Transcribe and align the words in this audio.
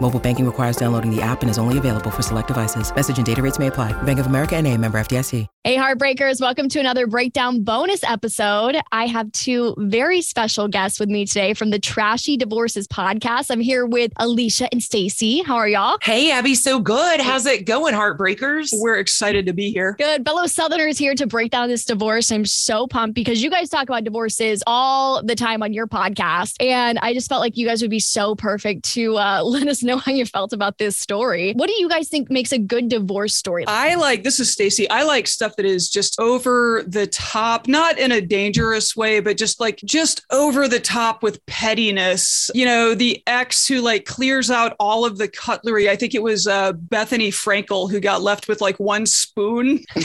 Mobile 0.00 0.20
banking 0.20 0.46
requires 0.46 0.76
downloading 0.76 1.14
the 1.14 1.22
app 1.22 1.42
and 1.42 1.50
is 1.50 1.58
only 1.58 1.78
available 1.78 2.10
for 2.10 2.22
select 2.22 2.48
devices. 2.48 2.94
Message 2.94 3.16
and 3.16 3.26
data 3.26 3.42
rates 3.42 3.58
may 3.58 3.66
apply. 3.66 4.00
Bank 4.02 4.18
of 4.18 4.26
America 4.26 4.54
and 4.54 4.66
a 4.66 4.76
member 4.76 4.98
FDIC. 4.98 5.46
Hey, 5.66 5.76
Heartbreakers, 5.76 6.40
welcome 6.40 6.68
to 6.68 6.78
another 6.78 7.08
breakdown 7.08 7.64
bonus 7.64 8.04
episode. 8.04 8.76
I 8.92 9.06
have 9.06 9.32
two 9.32 9.74
very 9.78 10.22
special 10.22 10.68
guests 10.68 11.00
with 11.00 11.08
me 11.08 11.26
today 11.26 11.54
from 11.54 11.70
the 11.70 11.80
Trashy 11.80 12.36
Divorces 12.36 12.86
podcast. 12.86 13.50
I'm 13.50 13.58
here 13.58 13.84
with 13.84 14.12
Alicia 14.18 14.68
and 14.70 14.80
Stacie. 14.80 15.44
How 15.44 15.56
are 15.56 15.66
y'all? 15.66 15.98
Hey, 16.02 16.30
Abby, 16.30 16.54
so 16.54 16.78
good. 16.78 17.20
How's 17.20 17.46
it 17.46 17.66
going, 17.66 17.94
Heartbreakers? 17.94 18.68
We're 18.74 18.98
excited 18.98 19.44
to 19.46 19.52
be 19.52 19.72
here. 19.72 19.96
Good. 19.98 20.24
Fellow 20.24 20.46
Southerners 20.46 20.98
here 20.98 21.16
to 21.16 21.26
break 21.26 21.50
down 21.50 21.68
this 21.68 21.84
divorce. 21.84 22.30
I'm 22.30 22.44
so 22.44 22.86
pumped 22.86 23.16
because 23.16 23.42
you 23.42 23.50
guys 23.50 23.68
talk 23.68 23.88
about 23.88 24.04
divorces 24.04 24.62
all 24.68 25.20
the 25.20 25.34
time 25.34 25.64
on 25.64 25.72
your 25.72 25.88
podcast. 25.88 26.54
And 26.60 26.96
I 27.00 27.12
just 27.12 27.28
felt 27.28 27.40
like 27.40 27.56
you 27.56 27.66
guys 27.66 27.82
would 27.82 27.90
be 27.90 27.98
so 27.98 28.36
perfect 28.36 28.84
to 28.92 29.16
uh, 29.16 29.42
let 29.44 29.66
us 29.66 29.82
know 29.86 29.98
how 29.98 30.12
you 30.12 30.26
felt 30.26 30.52
about 30.52 30.78
this 30.78 30.98
story. 30.98 31.52
What 31.54 31.68
do 31.68 31.74
you 31.78 31.88
guys 31.88 32.08
think 32.08 32.30
makes 32.30 32.52
a 32.52 32.58
good 32.58 32.88
divorce 32.88 33.34
story? 33.34 33.64
I 33.66 33.94
like 33.94 34.24
this 34.24 34.40
is 34.40 34.54
Stacie. 34.54 34.86
I 34.90 35.04
like 35.04 35.26
stuff 35.26 35.56
that 35.56 35.66
is 35.66 35.88
just 35.88 36.18
over 36.20 36.84
the 36.86 37.06
top, 37.06 37.68
not 37.68 37.98
in 37.98 38.12
a 38.12 38.20
dangerous 38.20 38.96
way, 38.96 39.20
but 39.20 39.36
just 39.36 39.60
like 39.60 39.78
just 39.84 40.24
over 40.30 40.68
the 40.68 40.80
top 40.80 41.22
with 41.22 41.44
pettiness. 41.46 42.50
You 42.54 42.66
know, 42.66 42.94
the 42.94 43.22
ex 43.26 43.66
who 43.66 43.80
like 43.80 44.04
clears 44.04 44.50
out 44.50 44.76
all 44.78 45.04
of 45.04 45.18
the 45.18 45.28
cutlery. 45.28 45.88
I 45.88 45.96
think 45.96 46.14
it 46.14 46.22
was 46.22 46.46
uh, 46.46 46.72
Bethenny 46.72 47.28
Frankel 47.28 47.90
who 47.90 48.00
got 48.00 48.22
left 48.22 48.48
with 48.48 48.60
like 48.60 48.78
one 48.78 49.06
spoon. 49.06 49.80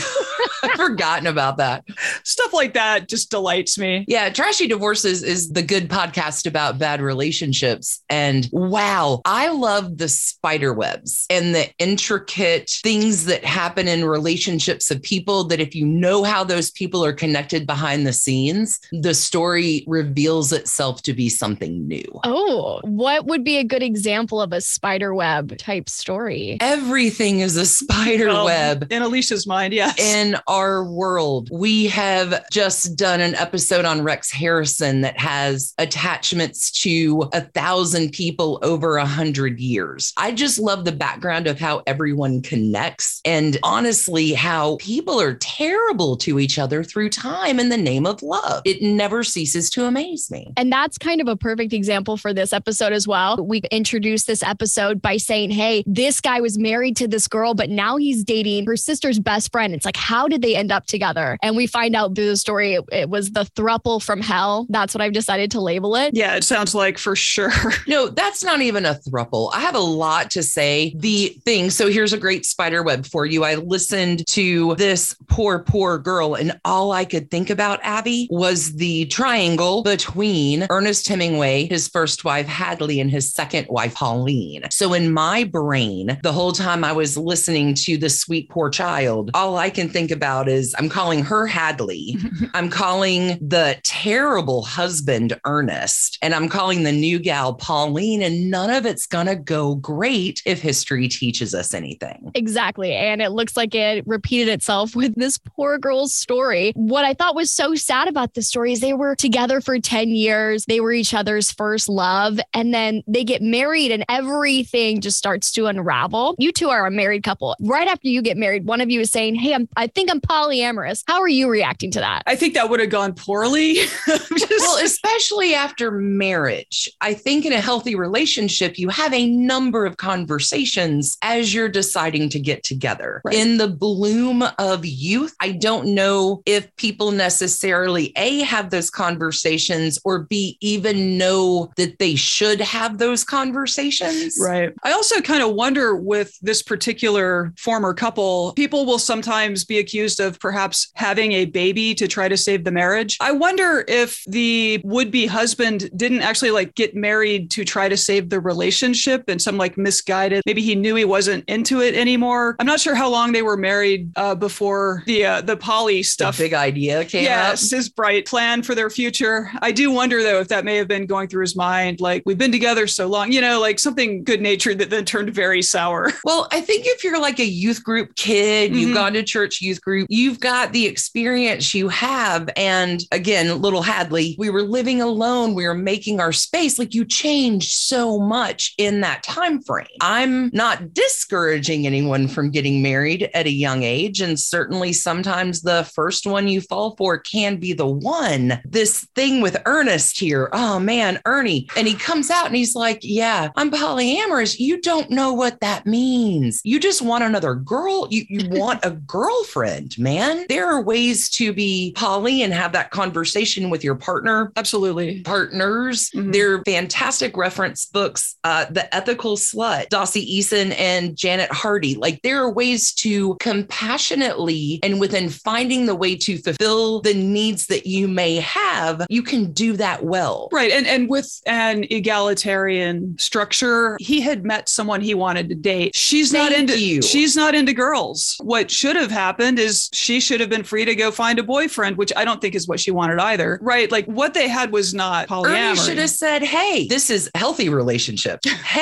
I've 0.62 0.72
forgotten 0.72 1.26
about 1.26 1.56
that. 1.56 1.84
Stuff 2.22 2.52
like 2.52 2.74
that 2.74 3.08
just 3.08 3.30
delights 3.30 3.78
me. 3.78 4.04
Yeah, 4.06 4.30
Trashy 4.30 4.68
Divorces 4.68 5.22
is 5.22 5.50
the 5.50 5.62
good 5.62 5.88
podcast 5.88 6.46
about 6.46 6.78
bad 6.78 7.00
relationships. 7.00 8.02
And 8.08 8.48
wow, 8.52 9.22
I 9.24 9.48
love 9.48 9.71
the 9.80 10.08
spider 10.08 10.72
webs 10.72 11.26
and 11.30 11.54
the 11.54 11.68
intricate 11.78 12.70
things 12.82 13.24
that 13.26 13.44
happen 13.44 13.88
in 13.88 14.04
relationships 14.04 14.90
of 14.90 15.02
people 15.02 15.44
that 15.44 15.60
if 15.60 15.74
you 15.74 15.86
know 15.86 16.24
how 16.24 16.44
those 16.44 16.70
people 16.70 17.04
are 17.04 17.12
connected 17.12 17.66
behind 17.66 18.06
the 18.06 18.12
scenes, 18.12 18.78
the 18.92 19.14
story 19.14 19.84
reveals 19.86 20.52
itself 20.52 21.02
to 21.02 21.12
be 21.12 21.28
something 21.28 21.86
new. 21.86 22.04
Oh, 22.24 22.80
what 22.84 23.26
would 23.26 23.44
be 23.44 23.58
a 23.58 23.64
good 23.64 23.82
example 23.82 24.40
of 24.40 24.52
a 24.52 24.60
spider 24.60 25.14
web 25.14 25.56
type 25.58 25.88
story? 25.88 26.58
Everything 26.60 27.40
is 27.40 27.56
a 27.56 27.66
spider 27.66 28.28
Um, 28.30 28.44
web. 28.44 28.86
In 28.90 29.02
Alicia's 29.02 29.46
mind, 29.46 29.72
yes. 29.72 29.98
in 29.98 30.36
our 30.46 30.84
world. 30.84 31.48
We 31.52 31.86
have 31.86 32.44
just 32.50 32.96
done 32.96 33.20
an 33.20 33.34
episode 33.36 33.84
on 33.84 34.02
Rex 34.02 34.30
Harrison 34.30 35.00
that 35.02 35.18
has 35.18 35.74
attachments 35.78 36.70
to 36.82 37.28
a 37.32 37.40
thousand 37.40 38.12
people 38.12 38.58
over 38.62 38.96
a 38.96 39.06
hundred 39.06 39.60
years. 39.62 40.12
I 40.16 40.32
just 40.32 40.58
love 40.58 40.84
the 40.84 40.92
background 40.92 41.46
of 41.46 41.58
how 41.58 41.82
everyone 41.86 42.42
connects 42.42 43.20
and 43.24 43.58
honestly, 43.62 44.32
how 44.32 44.76
people 44.80 45.20
are 45.20 45.34
terrible 45.34 46.16
to 46.18 46.38
each 46.38 46.58
other 46.58 46.82
through 46.82 47.10
time 47.10 47.58
in 47.60 47.68
the 47.68 47.76
name 47.76 48.06
of 48.06 48.22
love. 48.22 48.62
It 48.64 48.82
never 48.82 49.22
ceases 49.22 49.70
to 49.70 49.84
amaze 49.84 50.30
me. 50.30 50.52
And 50.56 50.72
that's 50.72 50.98
kind 50.98 51.20
of 51.20 51.28
a 51.28 51.36
perfect 51.36 51.72
example 51.72 52.16
for 52.16 52.34
this 52.34 52.52
episode 52.52 52.92
as 52.92 53.06
well. 53.06 53.36
We 53.36 53.60
introduced 53.70 54.26
this 54.26 54.42
episode 54.42 55.00
by 55.00 55.16
saying, 55.16 55.50
hey, 55.50 55.84
this 55.86 56.20
guy 56.20 56.40
was 56.40 56.58
married 56.58 56.96
to 56.98 57.08
this 57.08 57.28
girl, 57.28 57.54
but 57.54 57.70
now 57.70 57.96
he's 57.96 58.24
dating 58.24 58.66
her 58.66 58.76
sister's 58.76 59.18
best 59.18 59.52
friend. 59.52 59.74
It's 59.74 59.84
like, 59.84 59.96
how 59.96 60.28
did 60.28 60.42
they 60.42 60.56
end 60.56 60.72
up 60.72 60.86
together? 60.86 61.38
And 61.42 61.56
we 61.56 61.66
find 61.66 61.94
out 61.94 62.14
through 62.14 62.28
the 62.28 62.36
story 62.36 62.74
it, 62.74 62.84
it 62.90 63.08
was 63.08 63.30
the 63.30 63.44
thruple 63.56 64.02
from 64.02 64.20
hell. 64.20 64.66
That's 64.68 64.94
what 64.94 65.00
I've 65.00 65.12
decided 65.12 65.50
to 65.52 65.60
label 65.60 65.94
it. 65.96 66.14
yeah, 66.14 66.36
it 66.36 66.44
sounds 66.44 66.74
like 66.74 66.98
for 66.98 67.16
sure. 67.16 67.52
No, 67.88 68.08
that's 68.08 68.44
not 68.44 68.60
even 68.62 68.86
a 68.86 68.94
thruple. 68.94 69.51
I 69.52 69.60
have 69.60 69.74
a 69.74 69.80
lot 69.80 70.30
to 70.32 70.42
say. 70.42 70.94
The 70.96 71.36
thing, 71.44 71.70
so 71.70 71.88
here's 71.90 72.12
a 72.12 72.18
great 72.18 72.44
spider 72.44 72.82
web 72.82 73.06
for 73.06 73.26
you. 73.26 73.44
I 73.44 73.56
listened 73.56 74.26
to 74.28 74.74
this 74.76 75.14
poor, 75.28 75.60
poor 75.60 75.98
girl, 75.98 76.34
and 76.34 76.58
all 76.64 76.92
I 76.92 77.04
could 77.04 77.30
think 77.30 77.50
about, 77.50 77.80
Abby, 77.82 78.28
was 78.30 78.74
the 78.74 79.06
triangle 79.06 79.82
between 79.82 80.66
Ernest 80.70 81.06
Hemingway, 81.08 81.66
his 81.66 81.88
first 81.88 82.24
wife, 82.24 82.46
Hadley, 82.46 83.00
and 83.00 83.10
his 83.10 83.32
second 83.32 83.66
wife, 83.68 83.94
Pauline. 83.94 84.64
So 84.70 84.94
in 84.94 85.12
my 85.12 85.44
brain, 85.44 86.18
the 86.22 86.32
whole 86.32 86.52
time 86.52 86.84
I 86.84 86.92
was 86.92 87.16
listening 87.16 87.74
to 87.74 87.96
the 87.96 88.10
sweet, 88.10 88.48
poor 88.48 88.70
child, 88.70 89.30
all 89.34 89.56
I 89.56 89.70
can 89.70 89.88
think 89.88 90.10
about 90.10 90.48
is 90.48 90.74
I'm 90.78 90.88
calling 90.88 91.22
her 91.24 91.46
Hadley. 91.46 92.16
I'm 92.54 92.68
calling 92.68 93.38
the 93.46 93.78
terrible 93.84 94.62
husband 94.62 95.38
Ernest, 95.44 96.18
and 96.22 96.34
I'm 96.34 96.48
calling 96.48 96.82
the 96.82 96.92
new 96.92 97.18
gal 97.18 97.54
Pauline, 97.54 98.22
and 98.22 98.50
none 98.50 98.70
of 98.70 98.86
it's 98.86 99.06
gonna 99.06 99.36
go 99.44 99.74
great 99.76 100.42
if 100.46 100.60
history 100.60 101.08
teaches 101.08 101.54
us 101.54 101.74
anything. 101.74 102.30
Exactly. 102.34 102.92
And 102.92 103.20
it 103.22 103.30
looks 103.30 103.56
like 103.56 103.74
it 103.74 104.06
repeated 104.06 104.48
itself 104.52 104.94
with 104.96 105.14
this 105.14 105.38
poor 105.38 105.78
girl's 105.78 106.14
story. 106.14 106.72
What 106.74 107.04
I 107.04 107.14
thought 107.14 107.34
was 107.34 107.52
so 107.52 107.74
sad 107.74 108.08
about 108.08 108.34
the 108.34 108.42
story 108.42 108.72
is 108.72 108.80
they 108.80 108.94
were 108.94 109.14
together 109.14 109.60
for 109.60 109.78
10 109.78 110.08
years. 110.10 110.64
They 110.66 110.80
were 110.80 110.92
each 110.92 111.14
other's 111.14 111.50
first 111.52 111.88
love. 111.88 112.40
And 112.54 112.72
then 112.72 113.02
they 113.06 113.24
get 113.24 113.42
married 113.42 113.90
and 113.92 114.04
everything 114.08 115.00
just 115.00 115.18
starts 115.18 115.50
to 115.52 115.66
unravel. 115.66 116.34
You 116.38 116.52
two 116.52 116.68
are 116.70 116.86
a 116.86 116.90
married 116.90 117.22
couple. 117.22 117.56
Right 117.60 117.88
after 117.88 118.08
you 118.08 118.22
get 118.22 118.36
married, 118.36 118.64
one 118.66 118.80
of 118.80 118.90
you 118.90 119.00
is 119.00 119.10
saying, 119.10 119.34
Hey, 119.36 119.54
I'm, 119.54 119.68
I 119.76 119.86
think 119.86 120.10
I'm 120.10 120.20
polyamorous. 120.20 121.02
How 121.06 121.20
are 121.20 121.28
you 121.28 121.48
reacting 121.48 121.90
to 121.92 122.00
that? 122.00 122.22
I 122.26 122.36
think 122.36 122.54
that 122.54 122.68
would 122.70 122.80
have 122.80 122.90
gone 122.90 123.14
poorly. 123.14 123.74
Just- 124.06 124.50
Well, 124.60 124.78
especially 124.84 125.54
after 125.54 125.90
marriage, 125.90 126.88
I 127.00 127.14
think 127.14 127.44
in 127.44 127.52
a 127.52 127.60
healthy 127.60 127.94
relationship, 127.94 128.78
you 128.78 128.88
have 128.88 129.12
a 129.12 129.26
number 129.32 129.86
of 129.86 129.96
conversations 129.96 131.16
as 131.22 131.54
you're 131.54 131.68
deciding 131.68 132.28
to 132.30 132.40
get 132.40 132.62
together. 132.62 133.20
Right. 133.24 133.34
In 133.34 133.58
the 133.58 133.68
bloom 133.68 134.44
of 134.58 134.84
youth, 134.84 135.34
I 135.40 135.52
don't 135.52 135.94
know 135.94 136.42
if 136.46 136.74
people 136.76 137.10
necessarily 137.10 138.12
A, 138.16 138.40
have 138.40 138.70
those 138.70 138.90
conversations 138.90 139.98
or 140.04 140.20
B, 140.20 140.58
even 140.60 141.16
know 141.18 141.72
that 141.76 141.98
they 141.98 142.14
should 142.14 142.60
have 142.60 142.98
those 142.98 143.24
conversations. 143.24 144.38
Right. 144.40 144.72
I 144.84 144.92
also 144.92 145.20
kind 145.20 145.42
of 145.42 145.54
wonder 145.54 145.96
with 145.96 146.38
this 146.40 146.62
particular 146.62 147.52
former 147.58 147.94
couple, 147.94 148.52
people 148.54 148.86
will 148.86 148.98
sometimes 148.98 149.64
be 149.64 149.78
accused 149.78 150.20
of 150.20 150.38
perhaps 150.40 150.90
having 150.94 151.32
a 151.32 151.46
baby 151.46 151.94
to 151.94 152.08
try 152.08 152.28
to 152.28 152.36
save 152.36 152.64
the 152.64 152.70
marriage. 152.70 153.16
I 153.20 153.32
wonder 153.32 153.84
if 153.88 154.22
the 154.26 154.80
would 154.84 155.10
be 155.10 155.26
husband 155.26 155.90
didn't 155.96 156.22
actually 156.22 156.50
like 156.50 156.74
get 156.74 156.94
married 156.94 157.50
to 157.52 157.64
try 157.64 157.88
to 157.88 157.96
save 157.96 158.30
the 158.30 158.40
relationship 158.40 159.21
and 159.28 159.40
some 159.40 159.56
like 159.56 159.76
misguided, 159.76 160.42
maybe 160.46 160.62
he 160.62 160.74
knew 160.74 160.94
he 160.94 161.04
wasn't 161.04 161.44
into 161.48 161.80
it 161.80 161.94
anymore. 161.94 162.56
I'm 162.58 162.66
not 162.66 162.80
sure 162.80 162.94
how 162.94 163.08
long 163.08 163.32
they 163.32 163.42
were 163.42 163.56
married 163.56 164.10
uh, 164.16 164.34
before 164.34 165.02
the 165.06 165.24
uh, 165.26 165.40
the 165.40 165.56
poly 165.56 166.02
Stuff. 166.02 166.34
stuff. 166.34 166.38
big 166.44 166.54
idea 166.54 167.04
came 167.04 167.24
yes, 167.24 167.70
up. 167.72 167.76
his 167.76 167.88
bright 167.88 168.26
plan 168.26 168.62
for 168.62 168.74
their 168.74 168.90
future. 168.90 169.50
I 169.60 169.72
do 169.72 169.90
wonder 169.90 170.22
though 170.22 170.40
if 170.40 170.48
that 170.48 170.64
may 170.64 170.76
have 170.76 170.88
been 170.88 171.06
going 171.06 171.28
through 171.28 171.42
his 171.42 171.56
mind, 171.56 172.00
like 172.00 172.22
we've 172.26 172.38
been 172.38 172.52
together 172.52 172.86
so 172.86 173.06
long, 173.06 173.32
you 173.32 173.40
know, 173.40 173.60
like 173.60 173.78
something 173.78 174.24
good 174.24 174.40
natured 174.40 174.78
that 174.78 174.90
then 174.90 175.04
turned 175.04 175.30
very 175.34 175.62
sour. 175.62 176.10
Well, 176.24 176.46
I 176.52 176.60
think 176.60 176.84
if 176.86 177.02
you're 177.04 177.20
like 177.20 177.40
a 177.40 177.44
youth 177.44 177.82
group 177.82 178.14
kid, 178.16 178.74
you've 178.76 178.90
Mhm. 178.90 178.94
gone 178.94 179.12
to 179.14 179.22
church 179.22 179.60
youth 179.60 179.80
group, 179.82 180.06
you've 180.08 180.40
got 180.40 180.72
the 180.72 180.86
experience 180.86 181.74
you 181.74 181.88
have. 181.88 182.48
And 182.56 183.02
again, 183.12 183.60
little 183.60 183.82
Hadley, 183.82 184.34
we 184.38 184.48
were 184.50 184.62
living 184.62 185.02
alone, 185.02 185.54
we 185.54 185.66
were 185.66 185.74
making 185.74 186.20
our 186.20 186.32
space. 186.32 186.78
Like 186.78 186.94
you 186.94 187.04
changed 187.04 187.72
so 187.72 188.18
much 188.18 188.72
in 188.78 189.00
that 189.02 189.11
time 189.20 189.60
frame. 189.62 189.86
I'm 190.00 190.48
not 190.52 190.94
discouraging 190.94 191.86
anyone 191.86 192.28
from 192.28 192.50
getting 192.50 192.82
married 192.82 193.30
at 193.34 193.46
a 193.46 193.50
young 193.50 193.82
age, 193.82 194.20
and 194.20 194.38
certainly 194.38 194.92
sometimes 194.92 195.62
the 195.62 195.84
first 195.94 196.26
one 196.26 196.48
you 196.48 196.60
fall 196.60 196.96
for 196.96 197.18
can 197.18 197.56
be 197.56 197.72
the 197.72 197.86
one. 197.86 198.60
This 198.64 199.06
thing 199.14 199.40
with 199.40 199.60
Ernest 199.66 200.18
here, 200.18 200.48
oh 200.52 200.78
man, 200.78 201.20
Ernie. 201.26 201.68
And 201.76 201.86
he 201.86 201.94
comes 201.94 202.30
out 202.30 202.46
and 202.46 202.56
he's 202.56 202.74
like, 202.74 203.00
Yeah, 203.02 203.50
I'm 203.56 203.70
polyamorous. 203.70 204.58
You 204.58 204.80
don't 204.80 205.10
know 205.10 205.32
what 205.32 205.60
that 205.60 205.86
means. 205.86 206.60
You 206.64 206.80
just 206.80 207.02
want 207.02 207.24
another 207.24 207.54
girl. 207.54 208.08
You, 208.10 208.24
you 208.28 208.48
want 208.58 208.84
a 208.84 208.90
girlfriend, 208.90 209.98
man. 209.98 210.46
There 210.48 210.66
are 210.66 210.82
ways 210.82 211.28
to 211.30 211.52
be 211.52 211.92
poly 211.96 212.42
and 212.42 212.52
have 212.52 212.72
that 212.72 212.90
conversation 212.90 213.70
with 213.70 213.84
your 213.84 213.94
partner. 213.94 214.52
Absolutely. 214.56 215.20
Partners. 215.22 216.10
Mhm. 216.10 216.32
They're 216.32 216.62
fantastic 216.64 217.36
reference 217.36 217.86
books. 217.86 218.36
Uh, 218.44 218.66
the 218.70 218.91
Ethical 218.92 219.36
Slut, 219.36 219.88
Dossie 219.88 220.38
Easton 220.38 220.74
and 220.78 221.16
Janet 221.16 221.50
Hardy. 221.52 221.94
Like 221.94 222.20
there 222.22 222.42
are 222.42 222.52
ways 222.52 222.92
to 222.94 223.36
compassionately 223.40 224.80
and 224.82 225.00
within 225.00 225.28
finding 225.28 225.86
the 225.86 225.94
way 225.94 226.16
to 226.16 226.38
fulfill 226.38 227.00
the 227.00 227.14
needs 227.14 227.66
that 227.66 227.86
you 227.86 228.08
may 228.08 228.36
have, 228.36 229.04
you 229.08 229.22
can 229.22 229.52
do 229.52 229.76
that 229.76 230.04
well. 230.04 230.48
Right. 230.52 230.70
And 230.70 230.86
and 230.86 231.08
with 231.08 231.40
an 231.46 231.84
egalitarian 231.90 233.16
structure, 233.18 233.96
he 234.00 234.20
had 234.20 234.44
met 234.44 234.68
someone 234.68 235.00
he 235.00 235.14
wanted 235.14 235.48
to 235.48 235.54
date. 235.54 235.94
She's 235.94 236.32
not 236.32 236.52
into 236.52 236.78
you. 236.78 237.02
she's 237.02 237.36
not 237.36 237.54
into 237.54 237.72
girls. 237.72 238.36
What 238.40 238.70
should 238.70 238.96
have 238.96 239.10
happened 239.10 239.58
is 239.58 239.88
she 239.92 240.20
should 240.20 240.40
have 240.40 240.50
been 240.50 240.64
free 240.64 240.84
to 240.84 240.94
go 240.94 241.10
find 241.10 241.38
a 241.38 241.42
boyfriend, 241.42 241.96
which 241.96 242.12
I 242.16 242.24
don't 242.24 242.40
think 242.40 242.54
is 242.54 242.68
what 242.68 242.80
she 242.80 242.90
wanted 242.90 243.18
either. 243.18 243.58
Right. 243.62 243.90
Like 243.90 244.06
what 244.06 244.34
they 244.34 244.48
had 244.48 244.72
was 244.72 244.94
not 244.94 245.30
Ernie 245.30 245.48
polyamory. 245.48 245.86
should 245.86 245.98
have 245.98 246.10
said, 246.10 246.42
Hey, 246.42 246.86
this 246.86 247.10
is 247.10 247.30
a 247.34 247.38
healthy 247.38 247.68
relationship. 247.68 248.40
Hey, 248.44 248.81